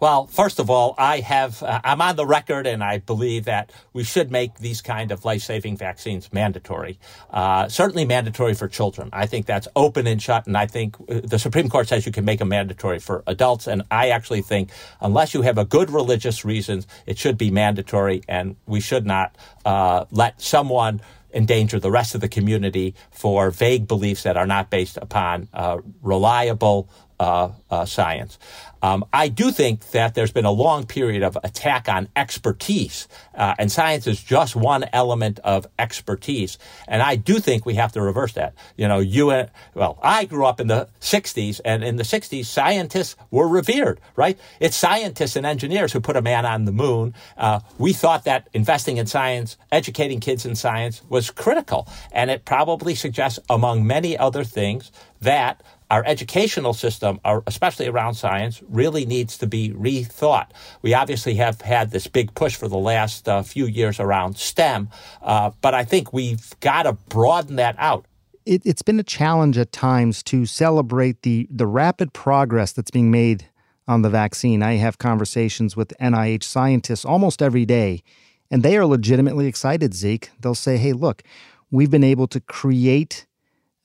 Well, 0.00 0.26
first 0.28 0.58
of 0.58 0.70
all, 0.70 0.94
I 0.96 1.18
have 1.20 1.62
uh, 1.62 1.80
I'm 1.84 2.00
on 2.00 2.16
the 2.16 2.24
record, 2.24 2.66
and 2.66 2.82
I 2.82 2.98
believe 2.98 3.44
that 3.44 3.70
we 3.92 4.02
should 4.02 4.30
make 4.30 4.60
these 4.60 4.80
kind 4.80 5.12
of 5.12 5.26
life-saving 5.26 5.76
vaccines 5.76 6.32
mandatory. 6.32 6.98
Uh, 7.30 7.68
certainly 7.68 8.06
mandatory 8.06 8.54
for 8.54 8.66
children. 8.66 9.10
I 9.12 9.26
think 9.26 9.44
that's 9.44 9.68
open 9.76 10.06
and 10.06 10.22
shut, 10.22 10.46
and 10.46 10.56
I 10.56 10.66
think 10.66 10.96
uh, 11.00 11.20
the 11.24 11.38
Supreme 11.38 11.68
Court 11.68 11.88
says 11.88 12.06
you 12.06 12.12
can 12.12 12.24
make 12.24 12.38
them 12.38 12.48
mandatory 12.48 13.00
for 13.00 13.24
adults. 13.26 13.66
And 13.66 13.82
I 13.90 14.08
actually 14.08 14.40
think, 14.40 14.70
unless 15.02 15.34
you 15.34 15.42
have 15.42 15.58
a 15.58 15.66
good 15.66 15.90
religious 15.90 16.46
reasons, 16.46 16.86
it 17.04 17.18
should 17.18 17.36
be 17.36 17.50
mandatory, 17.50 18.22
and 18.26 18.56
we 18.66 18.80
should 18.80 19.04
not 19.04 19.36
uh, 19.66 20.06
let 20.12 20.40
someone 20.40 21.02
endanger 21.32 21.78
the 21.78 21.90
rest 21.90 22.14
of 22.14 22.20
the 22.20 22.28
community 22.28 22.94
for 23.10 23.50
vague 23.50 23.86
beliefs 23.86 24.22
that 24.22 24.36
are 24.36 24.46
not 24.46 24.70
based 24.70 24.96
upon 24.96 25.48
uh, 25.52 25.78
reliable 26.02 26.88
uh, 27.20 27.50
uh, 27.70 27.84
science. 27.84 28.38
Um, 28.80 29.04
I 29.12 29.28
do 29.28 29.50
think 29.50 29.90
that 29.90 30.14
there's 30.14 30.30
been 30.30 30.44
a 30.44 30.52
long 30.52 30.86
period 30.86 31.22
of 31.22 31.36
attack 31.42 31.88
on 31.88 32.08
expertise, 32.14 33.08
uh, 33.34 33.54
and 33.58 33.72
science 33.72 34.06
is 34.06 34.22
just 34.22 34.54
one 34.54 34.84
element 34.92 35.40
of 35.40 35.66
expertise. 35.78 36.58
And 36.86 37.02
I 37.02 37.16
do 37.16 37.40
think 37.40 37.66
we 37.66 37.74
have 37.74 37.92
to 37.92 38.00
reverse 38.00 38.34
that. 38.34 38.54
You 38.76 38.86
know, 38.86 39.00
you 39.00 39.26
well, 39.74 39.98
I 40.00 40.26
grew 40.26 40.46
up 40.46 40.60
in 40.60 40.68
the 40.68 40.88
'60s, 41.00 41.60
and 41.64 41.82
in 41.82 41.96
the 41.96 42.04
'60s, 42.04 42.46
scientists 42.46 43.16
were 43.30 43.48
revered. 43.48 44.00
Right? 44.14 44.38
It's 44.60 44.76
scientists 44.76 45.34
and 45.34 45.44
engineers 45.44 45.92
who 45.92 46.00
put 46.00 46.16
a 46.16 46.22
man 46.22 46.46
on 46.46 46.64
the 46.64 46.72
moon. 46.72 47.14
Uh, 47.36 47.60
we 47.78 47.92
thought 47.92 48.24
that 48.24 48.48
investing 48.54 48.96
in 48.96 49.06
science, 49.06 49.56
educating 49.72 50.20
kids 50.20 50.46
in 50.46 50.54
science, 50.54 51.02
was 51.08 51.30
critical, 51.30 51.88
and 52.12 52.30
it 52.30 52.44
probably 52.44 52.94
suggests, 52.94 53.40
among 53.50 53.86
many 53.86 54.16
other 54.16 54.44
things, 54.44 54.92
that 55.20 55.62
our 55.90 56.04
educational 56.04 56.74
system, 56.74 57.18
especially 57.46 57.88
around 57.88 58.14
science, 58.14 58.62
really 58.68 59.06
needs 59.06 59.38
to 59.38 59.46
be 59.46 59.70
rethought. 59.70 60.50
We 60.82 60.92
obviously 60.94 61.34
have 61.36 61.62
had 61.62 61.90
this 61.90 62.06
big 62.06 62.34
push 62.34 62.56
for 62.56 62.68
the 62.68 62.76
last 62.76 63.28
uh, 63.28 63.42
few 63.42 63.66
years 63.66 63.98
around 63.98 64.36
STEM, 64.36 64.90
uh, 65.22 65.50
but 65.62 65.74
I 65.74 65.84
think 65.84 66.12
we've 66.12 66.58
got 66.60 66.82
to 66.82 66.92
broaden 66.92 67.56
that 67.56 67.76
out. 67.78 68.04
It, 68.44 68.62
it's 68.64 68.82
been 68.82 69.00
a 69.00 69.04
challenge 69.04 69.56
at 69.56 69.72
times 69.72 70.22
to 70.24 70.46
celebrate 70.46 71.22
the 71.22 71.48
the 71.50 71.66
rapid 71.66 72.12
progress 72.12 72.72
that's 72.72 72.90
being 72.90 73.10
made 73.10 73.48
on 73.86 74.02
the 74.02 74.10
vaccine. 74.10 74.62
I 74.62 74.76
have 74.76 74.98
conversations 74.98 75.76
with 75.76 75.92
NIH 76.00 76.44
scientists 76.44 77.04
almost 77.04 77.42
every 77.42 77.64
day, 77.64 78.02
and 78.50 78.62
they 78.62 78.76
are 78.76 78.86
legitimately 78.86 79.46
excited. 79.46 79.94
Zeke, 79.94 80.30
they'll 80.40 80.54
say, 80.54 80.76
"Hey, 80.76 80.92
look, 80.92 81.22
we've 81.70 81.90
been 81.90 82.04
able 82.04 82.26
to 82.28 82.40
create." 82.40 83.26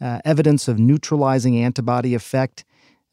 Uh, 0.03 0.19
evidence 0.25 0.67
of 0.67 0.77
neutralizing 0.77 1.57
antibody 1.57 2.13
effect 2.13 2.65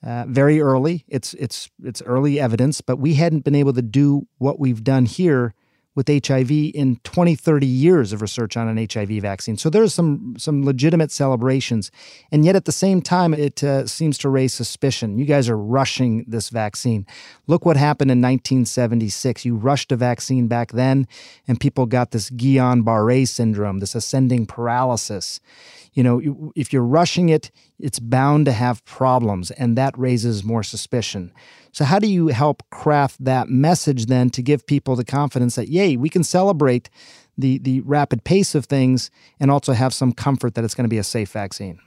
uh, 0.03 0.25
very 0.27 0.61
early. 0.61 1.05
It's 1.09 1.35
it's 1.35 1.71
it's 1.85 2.03
early 2.03 2.41
evidence, 2.41 2.81
but 2.81 2.97
we 2.97 3.15
hadn't 3.15 3.45
been 3.45 3.55
able 3.55 3.75
to 3.75 3.83
do 3.83 4.27
what 4.39 4.59
we've 4.59 4.83
done 4.83 5.07
here 5.07 5.55
with 5.97 6.09
HIV 6.09 6.51
in 6.51 7.01
20, 7.03 7.35
30 7.35 7.67
years 7.67 8.13
of 8.13 8.23
research 8.23 8.57
on 8.57 8.69
an 8.69 8.89
HIV 8.91 9.11
vaccine. 9.23 9.57
So 9.57 9.69
there's 9.69 9.93
some 9.93 10.35
some 10.39 10.65
legitimate 10.65 11.13
celebrations, 11.13 11.93
and 12.33 12.45
yet 12.45 12.57
at 12.57 12.65
the 12.65 12.73
same 12.73 13.03
time, 13.03 13.35
it 13.35 13.63
uh, 13.63 13.87
seems 13.87 14.19
to 14.19 14.29
raise 14.29 14.53
suspicion. 14.53 15.19
You 15.19 15.27
guys 15.27 15.49
are 15.49 15.59
rushing 15.59 16.25
this 16.27 16.49
vaccine. 16.49 17.07
Look 17.47 17.65
what 17.65 17.77
happened 17.77 18.11
in 18.11 18.19
1976. 18.19 19.45
You 19.45 19.55
rushed 19.55 19.93
a 19.93 19.97
vaccine 19.97 20.49
back 20.49 20.73
then, 20.73 21.07
and 21.47 21.61
people 21.61 21.87
got 21.87 22.11
this 22.11 22.31
Guillain-Barré 22.31 23.29
syndrome, 23.29 23.79
this 23.79 23.95
ascending 23.95 24.47
paralysis 24.47 25.41
you 25.93 26.03
know, 26.03 26.53
if 26.55 26.73
you're 26.73 26.85
rushing 26.85 27.29
it, 27.29 27.51
it's 27.79 27.99
bound 27.99 28.47
to 28.47 28.53
have 28.53 28.85
problems, 28.85 29.51
and 29.51 29.77
that 29.77 29.99
raises 29.99 30.45
more 30.45 30.63
suspicion. 30.63 31.33
So, 31.73 31.85
how 31.85 31.99
do 31.99 32.07
you 32.07 32.29
help 32.29 32.63
craft 32.71 33.25
that 33.25 33.49
message 33.49 34.07
then 34.07 34.31
to 34.31 34.43
give 34.43 34.67
people 34.67 34.97
the 34.97 35.05
confidence 35.05 35.57
that, 35.57 35.69
yay, 35.69 35.97
we 35.97 36.09
can 36.09 36.25
celebrate 36.25 36.91
the, 37.37 37.59
the 37.59 37.81
rapid 37.81 38.25
pace 38.25 38.55
of 38.55 38.67
things 38.67 39.11
and 39.39 39.51
also 39.51 39.73
have 39.73 39.95
some 39.95 40.13
comfort 40.13 40.55
that 40.55 40.65
it's 40.65 40.75
going 40.75 40.85
to 40.85 40.89
be 40.89 40.99
a 40.99 41.05
safe 41.05 41.31
vaccine? 41.31 41.81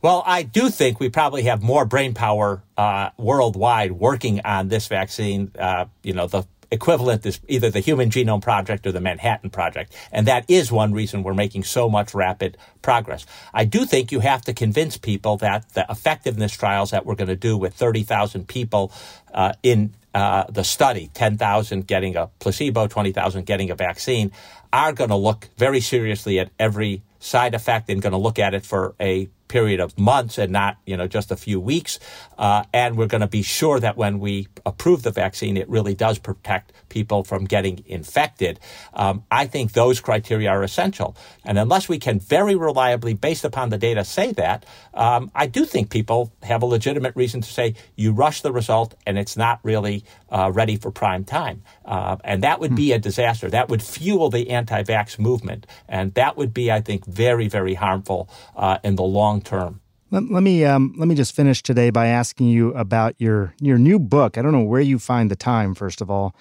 Well, 0.00 0.24
I 0.26 0.42
do 0.42 0.68
think 0.68 0.98
we 0.98 1.08
probably 1.08 1.44
have 1.44 1.62
more 1.62 1.84
brain 1.84 2.12
power 2.12 2.62
uh, 2.76 3.10
worldwide 3.18 3.92
working 3.92 4.40
on 4.44 4.68
this 4.68 4.88
vaccine. 4.88 5.52
Uh, 5.56 5.84
you 6.02 6.12
know, 6.12 6.26
the 6.26 6.42
equivalent 6.72 7.24
is 7.26 7.38
either 7.46 7.70
the 7.70 7.80
Human 7.80 8.10
Genome 8.10 8.42
Project 8.42 8.86
or 8.86 8.92
the 8.92 9.00
Manhattan 9.00 9.50
Project. 9.50 9.94
And 10.10 10.26
that 10.26 10.44
is 10.48 10.72
one 10.72 10.92
reason 10.92 11.22
we're 11.22 11.34
making 11.34 11.64
so 11.64 11.88
much 11.88 12.14
rapid 12.14 12.56
progress. 12.80 13.26
I 13.52 13.64
do 13.66 13.84
think 13.84 14.10
you 14.10 14.20
have 14.20 14.42
to 14.42 14.54
convince 14.54 14.96
people 14.96 15.36
that 15.36 15.68
the 15.74 15.86
effectiveness 15.88 16.52
trials 16.52 16.90
that 16.90 17.04
we're 17.06 17.14
going 17.14 17.28
to 17.28 17.36
do 17.36 17.56
with 17.56 17.74
30,000 17.74 18.48
people 18.48 18.90
uh, 19.34 19.52
in 19.62 19.94
uh, 20.14 20.44
the 20.48 20.64
study, 20.64 21.10
10,000 21.14 21.86
getting 21.86 22.16
a 22.16 22.28
placebo, 22.38 22.86
20,000 22.86 23.46
getting 23.46 23.70
a 23.70 23.74
vaccine, 23.74 24.32
are 24.72 24.92
going 24.92 25.10
to 25.10 25.16
look 25.16 25.50
very 25.58 25.80
seriously 25.80 26.38
at 26.38 26.50
every 26.58 27.02
side 27.18 27.54
effect 27.54 27.88
and 27.90 28.02
going 28.02 28.12
to 28.12 28.18
look 28.18 28.38
at 28.38 28.54
it 28.54 28.64
for 28.64 28.94
a 28.98 29.28
period 29.52 29.80
of 29.80 29.98
months 29.98 30.38
and 30.38 30.50
not, 30.50 30.78
you 30.86 30.96
know, 30.96 31.06
just 31.06 31.30
a 31.30 31.36
few 31.36 31.60
weeks. 31.60 32.00
Uh, 32.38 32.64
and 32.72 32.96
we're 32.96 33.06
going 33.06 33.20
to 33.20 33.26
be 33.26 33.42
sure 33.42 33.78
that 33.78 33.98
when 33.98 34.18
we 34.18 34.48
approve 34.64 35.02
the 35.02 35.10
vaccine, 35.10 35.58
it 35.58 35.68
really 35.68 35.94
does 35.94 36.18
protect 36.18 36.72
people 36.88 37.22
from 37.22 37.44
getting 37.44 37.84
infected. 37.86 38.58
Um, 38.94 39.24
I 39.30 39.46
think 39.46 39.72
those 39.72 40.00
criteria 40.00 40.48
are 40.48 40.62
essential. 40.62 41.14
And 41.44 41.58
unless 41.58 41.86
we 41.86 41.98
can 41.98 42.18
very 42.18 42.54
reliably, 42.54 43.12
based 43.12 43.44
upon 43.44 43.68
the 43.68 43.76
data, 43.76 44.04
say 44.04 44.32
that, 44.32 44.64
um, 44.94 45.30
I 45.34 45.46
do 45.46 45.66
think 45.66 45.90
people 45.90 46.32
have 46.42 46.62
a 46.62 46.66
legitimate 46.66 47.14
reason 47.14 47.42
to 47.42 47.48
say 47.48 47.74
you 47.94 48.12
rush 48.12 48.40
the 48.40 48.52
result 48.52 48.94
and 49.06 49.18
it's 49.18 49.36
not 49.36 49.60
really 49.62 50.04
uh, 50.30 50.50
ready 50.54 50.76
for 50.76 50.90
prime 50.90 51.24
time. 51.24 51.62
Uh, 51.84 52.16
and 52.24 52.42
that 52.42 52.58
would 52.58 52.74
be 52.74 52.92
a 52.92 52.98
disaster. 52.98 53.50
That 53.50 53.68
would 53.68 53.82
fuel 53.82 54.30
the 54.30 54.48
anti 54.48 54.82
vax 54.82 55.18
movement. 55.18 55.66
And 55.88 56.14
that 56.14 56.38
would 56.38 56.54
be, 56.54 56.72
I 56.72 56.80
think, 56.80 57.04
very, 57.04 57.48
very 57.48 57.74
harmful 57.74 58.30
uh, 58.56 58.78
in 58.82 58.96
the 58.96 59.02
long 59.02 59.41
term. 59.42 59.80
Let, 60.10 60.30
let 60.30 60.42
me 60.42 60.64
um, 60.64 60.94
let 60.98 61.08
me 61.08 61.14
just 61.14 61.34
finish 61.34 61.62
today 61.62 61.90
by 61.90 62.06
asking 62.06 62.48
you 62.48 62.74
about 62.74 63.14
your 63.18 63.54
your 63.60 63.78
new 63.78 63.98
book. 63.98 64.36
I 64.36 64.42
don't 64.42 64.52
know 64.52 64.62
where 64.62 64.80
you 64.80 64.98
find 64.98 65.30
the 65.30 65.36
time. 65.36 65.74
First 65.74 66.00
of 66.00 66.10
all, 66.10 66.36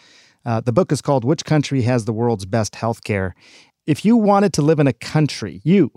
uh, 0.46 0.60
the 0.60 0.74
book 0.74 0.92
is 0.92 1.02
called 1.02 1.24
"Which 1.24 1.46
Country 1.46 1.84
Has 1.84 2.06
the 2.06 2.14
World's 2.14 2.46
Best 2.46 2.74
Healthcare." 2.74 3.32
If 3.88 4.04
you 4.06 4.18
wanted 4.18 4.54
to 4.54 4.62
live 4.62 4.80
in 4.80 4.88
a 4.88 4.94
country, 4.94 5.62
you, 5.64 5.92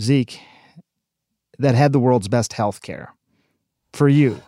Zeke, 0.00 0.38
that 1.58 1.74
had 1.74 1.92
the 1.92 1.98
world's 1.98 2.28
best 2.28 2.52
healthcare, 2.52 3.08
for 3.92 4.08
you, 4.08 4.40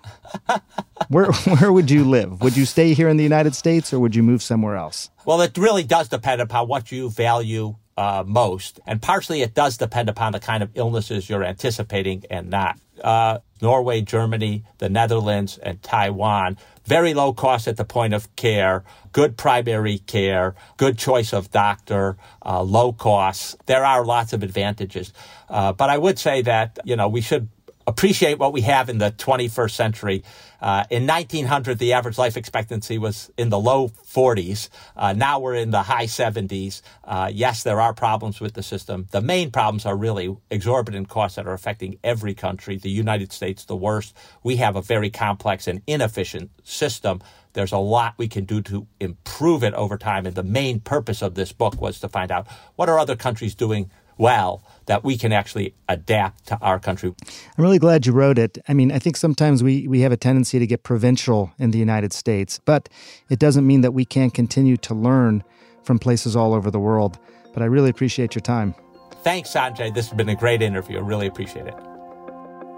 where 1.08 1.32
where 1.32 1.72
would 1.72 1.90
you 1.90 2.04
live? 2.04 2.42
Would 2.42 2.56
you 2.56 2.66
stay 2.66 2.92
here 2.92 3.08
in 3.08 3.16
the 3.16 3.24
United 3.24 3.54
States 3.54 3.92
or 3.92 3.98
would 3.98 4.14
you 4.14 4.22
move 4.22 4.42
somewhere 4.42 4.76
else? 4.76 5.10
Well, 5.24 5.40
it 5.40 5.56
really 5.56 5.84
does 5.84 6.08
depend 6.08 6.40
upon 6.40 6.68
what 6.68 6.92
you 6.92 7.10
value 7.10 7.76
uh, 7.98 8.22
most. 8.24 8.78
And 8.86 9.02
partially 9.02 9.42
it 9.42 9.54
does 9.54 9.76
depend 9.76 10.08
upon 10.08 10.30
the 10.32 10.38
kind 10.38 10.62
of 10.62 10.70
illnesses 10.74 11.28
you're 11.28 11.42
anticipating 11.42 12.24
and 12.30 12.48
not. 12.48 12.78
Uh, 13.02 13.38
Norway, 13.60 14.02
Germany, 14.02 14.62
the 14.78 14.88
Netherlands, 14.88 15.58
and 15.58 15.82
Taiwan. 15.82 16.58
Very 16.84 17.12
low 17.12 17.32
cost 17.32 17.66
at 17.66 17.76
the 17.76 17.84
point 17.84 18.14
of 18.14 18.34
care, 18.36 18.84
good 19.10 19.36
primary 19.36 19.98
care, 19.98 20.54
good 20.76 20.96
choice 20.96 21.32
of 21.32 21.50
doctor, 21.50 22.16
uh, 22.46 22.62
low 22.62 22.92
costs. 22.92 23.56
There 23.66 23.84
are 23.84 24.04
lots 24.04 24.32
of 24.32 24.44
advantages. 24.44 25.12
Uh, 25.48 25.72
but 25.72 25.90
I 25.90 25.98
would 25.98 26.20
say 26.20 26.42
that, 26.42 26.78
you 26.84 26.94
know, 26.94 27.08
we 27.08 27.20
should 27.20 27.48
appreciate 27.88 28.38
what 28.38 28.52
we 28.52 28.60
have 28.60 28.90
in 28.90 28.98
the 28.98 29.10
21st 29.12 29.70
century. 29.70 30.22
Uh, 30.60 30.84
in 30.90 31.06
1900, 31.06 31.78
the 31.78 31.94
average 31.94 32.18
life 32.18 32.36
expectancy 32.36 32.98
was 32.98 33.30
in 33.38 33.48
the 33.48 33.58
low 33.58 33.88
40s. 33.88 34.68
Uh, 34.94 35.14
now 35.14 35.38
we're 35.38 35.54
in 35.54 35.70
the 35.70 35.82
high 35.82 36.04
70s. 36.04 36.82
Uh, 37.02 37.30
yes, 37.32 37.62
there 37.62 37.80
are 37.80 37.94
problems 37.94 38.40
with 38.40 38.52
the 38.52 38.62
system. 38.62 39.06
The 39.10 39.22
main 39.22 39.50
problems 39.50 39.86
are 39.86 39.96
really 39.96 40.36
exorbitant 40.50 41.08
costs 41.08 41.36
that 41.36 41.46
are 41.46 41.54
affecting 41.54 41.98
every 42.04 42.34
country. 42.34 42.76
The 42.76 42.90
United 42.90 43.32
States, 43.32 43.64
the 43.64 43.76
worst. 43.76 44.14
We 44.42 44.56
have 44.56 44.76
a 44.76 44.82
very 44.82 45.08
complex 45.08 45.66
and 45.66 45.80
inefficient 45.86 46.50
system. 46.64 47.22
There's 47.54 47.72
a 47.72 47.78
lot 47.78 48.14
we 48.18 48.28
can 48.28 48.44
do 48.44 48.60
to 48.62 48.86
improve 49.00 49.64
it 49.64 49.72
over 49.74 49.96
time. 49.96 50.26
And 50.26 50.34
the 50.34 50.42
main 50.42 50.80
purpose 50.80 51.22
of 51.22 51.34
this 51.34 51.52
book 51.52 51.80
was 51.80 52.00
to 52.00 52.08
find 52.08 52.30
out 52.30 52.46
what 52.76 52.90
are 52.90 52.98
other 52.98 53.16
countries 53.16 53.54
doing 53.54 53.90
well 54.18 54.62
that 54.86 55.04
we 55.04 55.16
can 55.16 55.32
actually 55.32 55.74
adapt 55.88 56.46
to 56.48 56.58
our 56.60 56.78
country. 56.78 57.14
I'm 57.56 57.62
really 57.62 57.78
glad 57.78 58.06
you 58.06 58.12
wrote 58.12 58.38
it. 58.38 58.58
I 58.68 58.74
mean, 58.74 58.90
I 58.90 58.98
think 58.98 59.16
sometimes 59.16 59.62
we, 59.62 59.86
we 59.86 60.00
have 60.00 60.12
a 60.12 60.16
tendency 60.16 60.58
to 60.58 60.66
get 60.66 60.82
provincial 60.82 61.52
in 61.58 61.70
the 61.70 61.78
United 61.78 62.12
States, 62.12 62.60
but 62.64 62.88
it 63.28 63.38
doesn't 63.38 63.66
mean 63.66 63.82
that 63.82 63.92
we 63.92 64.04
can't 64.04 64.34
continue 64.34 64.76
to 64.78 64.94
learn 64.94 65.44
from 65.84 65.98
places 65.98 66.34
all 66.34 66.52
over 66.52 66.70
the 66.70 66.80
world. 66.80 67.18
But 67.54 67.62
I 67.62 67.66
really 67.66 67.90
appreciate 67.90 68.34
your 68.34 68.42
time. 68.42 68.74
Thanks, 69.22 69.50
Sanjay. 69.50 69.94
This 69.94 70.08
has 70.08 70.16
been 70.16 70.28
a 70.28 70.36
great 70.36 70.62
interview. 70.62 70.98
I 70.98 71.00
really 71.00 71.26
appreciate 71.26 71.66
it. 71.66 71.74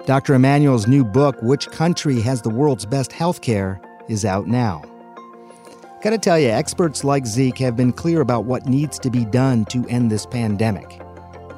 Dr. 0.07 0.35
Emanuel's 0.35 0.87
new 0.87 1.05
book, 1.05 1.37
Which 1.43 1.71
Country 1.71 2.21
Has 2.21 2.43
the 2.43 2.51
World's 2.51 2.87
Best 2.87 3.11
Healthcare, 3.11 3.79
is 4.09 4.25
out 4.25 4.47
now. 4.47 4.83
Gotta 6.03 6.19
tell 6.19 6.39
you, 6.39 6.49
experts 6.49 7.05
like 7.05 7.27
Zeke 7.27 7.59
have 7.59 7.77
been 7.77 7.93
clear 7.93 8.23
about 8.23 8.47
what 8.47 8.67
needs 8.67 8.99
to 9.01 9.11
be 9.11 9.27
done 9.27 9.67
to 9.67 9.87
end 9.89 10.11
this 10.11 10.25
pandemic. 10.25 11.01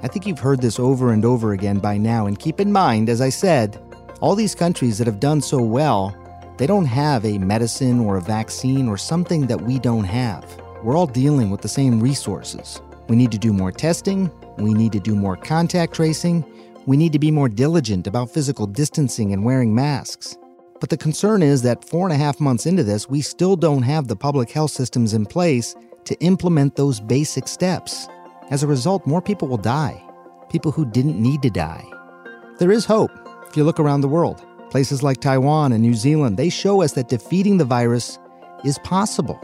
I 0.03 0.09
think 0.09 0.27
you've 0.27 0.41
heard 0.41 0.61
this 0.61 0.81
over 0.81 1.13
and 1.13 1.25
over 1.25 1.53
again 1.53 1.79
by 1.79 1.97
now, 1.97 2.27
and 2.27 2.39
keep 2.39 2.59
in 2.59 2.73
mind, 2.73 3.09
as 3.09 3.21
I 3.21 3.29
said, 3.29 3.81
all 4.21 4.35
these 4.35 4.55
countries 4.55 4.99
that 4.99 5.07
have 5.07 5.21
done 5.21 5.41
so 5.41 5.63
well, 5.63 6.17
They 6.59 6.67
don't 6.67 6.87
have 6.87 7.25
a 7.25 7.39
medicine 7.39 7.99
or 7.99 8.19
a 8.19 8.21
vaccine 8.21 8.87
or 8.87 8.97
something 8.97 9.47
that 9.47 9.61
we 9.61 9.79
don't 9.79 10.05
have. 10.05 10.45
We're 10.83 10.97
all 10.97 11.07
dealing 11.07 11.51
with 11.51 11.63
the 11.63 11.69
same 11.69 11.99
resources. 11.99 12.81
We 13.09 13.17
need 13.17 13.33
to 13.33 13.39
do 13.39 13.53
more 13.53 13.73
testing, 13.73 14.31
we 14.59 14.75
need 14.75 14.93
to 14.93 15.01
do 15.01 15.17
more 15.17 15.37
contact 15.37 15.95
tracing, 15.95 16.45
we 16.87 16.97
need 16.97 17.13
to 17.15 17.19
be 17.19 17.31
more 17.31 17.49
diligent 17.49 18.07
about 18.07 18.31
physical 18.31 18.67
distancing 18.67 19.33
and 19.33 19.45
wearing 19.45 19.75
masks. 19.75 20.37
But 20.79 20.91
the 20.91 20.97
concern 20.97 21.43
is 21.43 21.63
that 21.63 21.85
four 21.85 22.07
and 22.07 22.13
a 22.15 22.25
half 22.25 22.39
months 22.39 22.67
into 22.67 22.85
this, 22.85 23.09
we 23.09 23.23
still 23.23 23.57
don't 23.57 23.83
have 23.83 24.07
the 24.07 24.17
public 24.17 24.51
health 24.51 24.73
systems 24.73 25.15
in 25.15 25.27
place 25.27 25.75
to 26.05 26.21
implement 26.21 26.77
those 26.77 27.01
basic 27.01 27.49
steps. 27.49 28.09
As 28.51 28.63
a 28.63 28.67
result, 28.67 29.07
more 29.07 29.23
people 29.23 29.49
will 29.49 29.57
die, 29.57 30.03
people 30.49 30.73
who 30.73 30.85
didn't 30.85 31.21
need 31.21 31.43
to 31.43 31.51
die. 31.51 31.85
There 32.59 32.73
is 32.73 32.85
hope 32.85 33.11
if 33.49 33.57
you 33.57 33.65
look 33.65 33.81
around 33.81 34.01
the 34.01 34.09
world. 34.09 34.45
Places 34.71 35.03
like 35.03 35.21
Taiwan 35.21 35.73
and 35.73 35.83
New 35.83 35.95
Zealand, 35.95 36.37
they 36.37 36.49
show 36.49 36.83
us 36.83 36.93
that 36.93 37.09
defeating 37.09 37.59
the 37.59 37.65
virus 37.65 38.19
is 38.65 38.79
possible. 38.81 39.39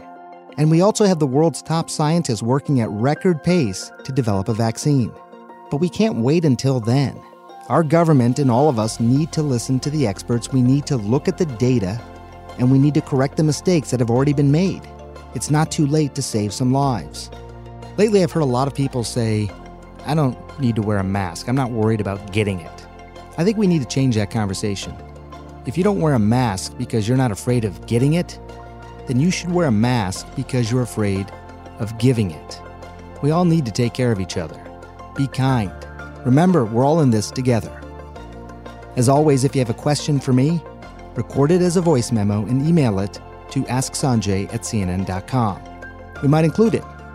And 0.57 0.69
we 0.69 0.81
also 0.81 1.05
have 1.05 1.19
the 1.19 1.27
world's 1.27 1.61
top 1.61 1.89
scientists 1.89 2.43
working 2.43 2.81
at 2.81 2.89
record 2.89 3.43
pace 3.43 3.91
to 4.03 4.11
develop 4.11 4.49
a 4.49 4.53
vaccine. 4.53 5.13
But 5.71 5.77
we 5.77 5.89
can't 5.89 6.17
wait 6.17 6.45
until 6.45 6.79
then. 6.79 7.21
Our 7.69 7.83
government 7.83 8.39
and 8.39 8.49
all 8.49 8.67
of 8.67 8.79
us 8.79 8.99
need 8.99 9.31
to 9.33 9.43
listen 9.43 9.79
to 9.81 9.89
the 9.89 10.07
experts. 10.07 10.51
We 10.51 10.61
need 10.61 10.85
to 10.87 10.97
look 10.97 11.27
at 11.27 11.37
the 11.37 11.45
data 11.45 12.01
and 12.57 12.71
we 12.71 12.79
need 12.79 12.95
to 12.95 13.01
correct 13.01 13.37
the 13.37 13.43
mistakes 13.43 13.91
that 13.91 13.99
have 13.99 14.09
already 14.09 14.33
been 14.33 14.51
made. 14.51 14.81
It's 15.35 15.51
not 15.51 15.71
too 15.71 15.85
late 15.85 16.15
to 16.15 16.21
save 16.21 16.51
some 16.51 16.73
lives. 16.73 17.29
Lately, 17.99 18.23
I've 18.23 18.31
heard 18.31 18.43
a 18.43 18.45
lot 18.45 18.69
of 18.69 18.73
people 18.73 19.03
say, 19.03 19.51
I 20.05 20.15
don't 20.15 20.37
need 20.57 20.77
to 20.77 20.81
wear 20.81 20.99
a 20.99 21.03
mask. 21.03 21.49
I'm 21.49 21.55
not 21.57 21.71
worried 21.71 21.99
about 21.99 22.31
getting 22.31 22.61
it. 22.61 22.87
I 23.37 23.43
think 23.43 23.57
we 23.57 23.67
need 23.67 23.81
to 23.81 23.87
change 23.87 24.15
that 24.15 24.31
conversation. 24.31 24.95
If 25.65 25.77
you 25.77 25.83
don't 25.83 25.99
wear 25.99 26.13
a 26.13 26.19
mask 26.19 26.77
because 26.77 27.09
you're 27.09 27.17
not 27.17 27.33
afraid 27.33 27.65
of 27.65 27.85
getting 27.87 28.13
it, 28.13 28.39
then 29.07 29.19
you 29.19 29.29
should 29.29 29.51
wear 29.51 29.67
a 29.67 29.71
mask 29.73 30.25
because 30.37 30.71
you're 30.71 30.83
afraid 30.83 31.29
of 31.79 31.97
giving 31.97 32.31
it. 32.31 32.61
We 33.21 33.31
all 33.31 33.43
need 33.43 33.65
to 33.65 33.71
take 33.73 33.95
care 33.95 34.13
of 34.13 34.21
each 34.21 34.37
other. 34.37 34.63
Be 35.17 35.27
kind. 35.27 35.73
Remember, 36.23 36.63
we're 36.63 36.85
all 36.85 37.01
in 37.01 37.09
this 37.09 37.29
together. 37.29 37.81
As 38.95 39.09
always, 39.09 39.43
if 39.43 39.53
you 39.53 39.59
have 39.59 39.69
a 39.69 39.73
question 39.73 40.21
for 40.21 40.31
me, 40.31 40.63
record 41.15 41.51
it 41.51 41.61
as 41.61 41.75
a 41.75 41.81
voice 41.81 42.13
memo 42.13 42.45
and 42.45 42.65
email 42.65 42.99
it 42.99 43.19
to 43.51 43.63
asksanjay 43.63 44.53
at 44.53 44.61
cnn.com. 44.61 45.61
We 46.21 46.29
might 46.29 46.45
include 46.45 46.75
it 46.75 46.85